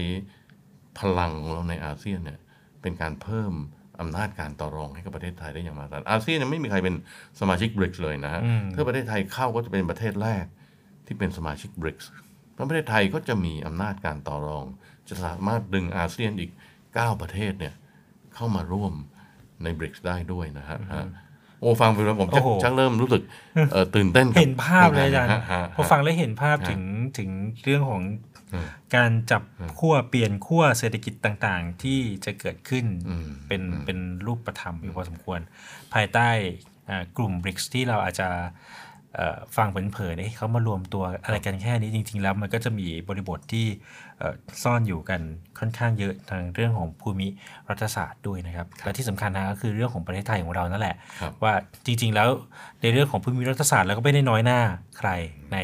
[0.99, 2.39] พลังของเราในอาเซียนเนี่ย
[2.81, 3.53] เป็นการเพิ่ม
[4.01, 6.95] อำนาจการต่อรองให้กับประเทศไทยได้อย่างมหาศาลอาเซียนยังไม่มีใครเป็น
[7.39, 8.41] สมาชิกบริกเลยนะฮะ
[8.73, 10.45] ถ้าประเทศไทยเข้าก็จะเป็นประเทศแรก
[11.05, 11.97] ที่เป็นสมาชิกบริก
[12.53, 14.65] เพราะประเทศไทยก็จะมีอำนาจการต่อรอง
[15.09, 16.51] จะสามารถดึงอาเซียนอีก
[16.85, 17.73] 9 ประเทศเนี่ย
[18.35, 18.93] เข้ามาร่วม
[19.63, 21.05] ในบริกได้ด้วยนะฮะฮะ
[21.61, 23.21] โอ้ฟังไปแล้วผมจะโอ้โหชักเริ่มรู้สึก
[23.71, 26.81] เอ่อตื่นเต้นกับเห็นภาพเลยอาจารย์ฮะฮะพอฟังแล้วเห็นภาพถึง
[27.17, 27.29] ถึง
[27.63, 28.01] เรื่องของ
[28.95, 29.43] การจับ
[29.79, 35.39] ขั้วเปลี่ยนขั้วเศรษฐกิจต่างๆ ที่จะเกิดขึ้นอืมเป็นเป็นรูปธรรมอยู่พอสมควร
[35.93, 36.29] ภายใต้
[36.89, 38.27] อ่ากลุ่มบริกส์ที่เราอาจจะ
[39.15, 43.67] เอ่อฟังเผินๆเอ๊ะเขามารวมตัวอะไรกันแค่นี้จริง ๆ แล้วมันก็จะมีบริบทที่
[44.17, 44.33] เอ่อ
[44.63, 45.21] ซ่อนอยู่กัน
[45.59, 47.27] ค่อนข้างเยอะทางเรื่องของภูมิ
[47.69, 51.53] รัฐศาสตร์ด้วยนะครับและที่สำคัญนะก็คือเรื่องของประเทศไทยของเรานั่นแหละครับว่า
[51.85, 52.29] จริง ๆ แล้ว
[52.81, 54.59] ในเรื่องของภูมิรัฐศาสตร์เราก็ไม่ได้น้อยหน้า
[54.97, 55.09] ใคร
[55.53, 55.57] ใน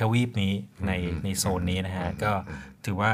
[0.00, 0.52] ทวีปนี้
[0.86, 0.92] ใน
[1.24, 2.32] ในโซนนี้นะฮะก็
[2.84, 3.10] ถือว่า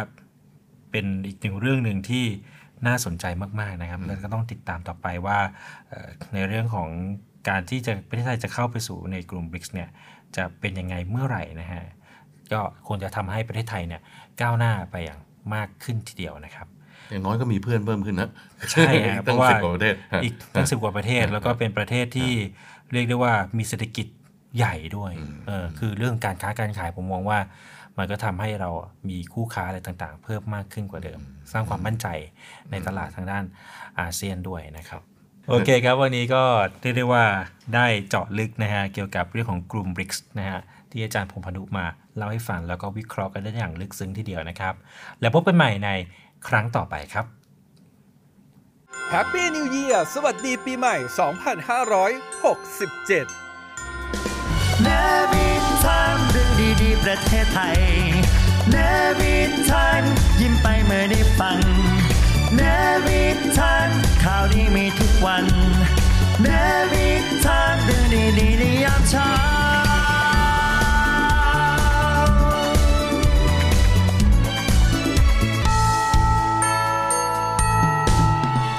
[0.91, 2.25] เป็นอีกหนึ่งเรื่องหนึ่งที่
[2.87, 3.25] น่าสนใจ
[3.61, 5.39] มาก ๆ นะครับแล้วก็ต้องติดตามต่อไปว่า
[5.89, 6.89] เอ่อในเรื่องของ
[7.49, 9.89] การที่จะประเทศไทยจะเข้าไปสู่ในกลุ่มบริกส์เนี่ย
[10.37, 11.83] จะเป็นยังไงเมื่อไหร่นะฮะ
[12.53, 14.01] ก็คงจะทำให้ประเทศไทยเนี่ย
[14.41, 15.21] ก้าวหน้าไปอย่าง
[15.55, 16.67] มากขึ้นทีเดียวนะครับ
[17.11, 18.31] อย่างน้อยก็มีเพื่อนเพิ่มขึ้นนะ
[18.73, 22.33] ใช่ฮะเพตั้งราะว่าสิบกว่าประเทศฮะอีกตั้งสิบกว่าประเทศ แล้วก็เป็นประเทศที่
[22.93, 24.07] เรียกได้ว่ามีเศรษฐกิจ
[24.57, 25.13] ใหญ่ด้วย
[25.47, 27.39] เออคือเรื่องการค้าการขายผมมองว่า
[27.99, 28.71] มันก็ทำให้เรา
[29.09, 31.21] มีคู่ค้าอะไรต่างๆ เพิ่มมากขึ้นกว่าเดิม
[31.53, 32.07] สร้างความมั่นใจ
[32.71, 33.45] ในตลาดทางด้าน
[34.01, 35.01] อาเซียนด้วยนะครับ
[35.49, 36.43] โอเคครับวันนี้ก็
[36.81, 37.25] เรียกได้ว่า
[37.75, 41.87] ได้เจาะลึกนะฮะเกี่ยวกับเรื่องของกลุ่ม BRICS นะฮะที่อาจารย์พงษ์พานุมา
[42.17, 44.75] เล่าให้ฟังแล้วก็วิเคราะห์กันได้อย่างลึกซึ้งทีเดียวนะครับ
[45.21, 45.89] แล้วพบกันใหม่ใน
[46.49, 47.27] ครั้งต่อไปครับ
[49.13, 50.97] Happy New Year สวัสดีปีใหม่
[53.39, 53.44] 2567
[54.83, 54.89] เน
[55.33, 56.51] วินทามเรื่อง
[56.83, 57.81] ดีๆ ประเทศไทย
[58.71, 58.77] เน
[59.21, 60.03] วินทาม
[60.41, 61.59] ยิ้มไปเมื่อได้ฟัง
[62.57, 62.61] เน
[63.07, 63.89] วินทาม
[64.23, 65.45] ข่าวดีมีทุกวัน
[66.43, 66.49] เน
[66.93, 68.07] วินทามเรื่อง
[68.39, 69.31] ดีๆในยามเช้า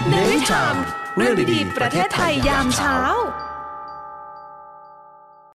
[0.09, 0.75] เนวินทาม
[1.17, 2.97] เรื่องดีๆ ประเทศไทยยามเช้า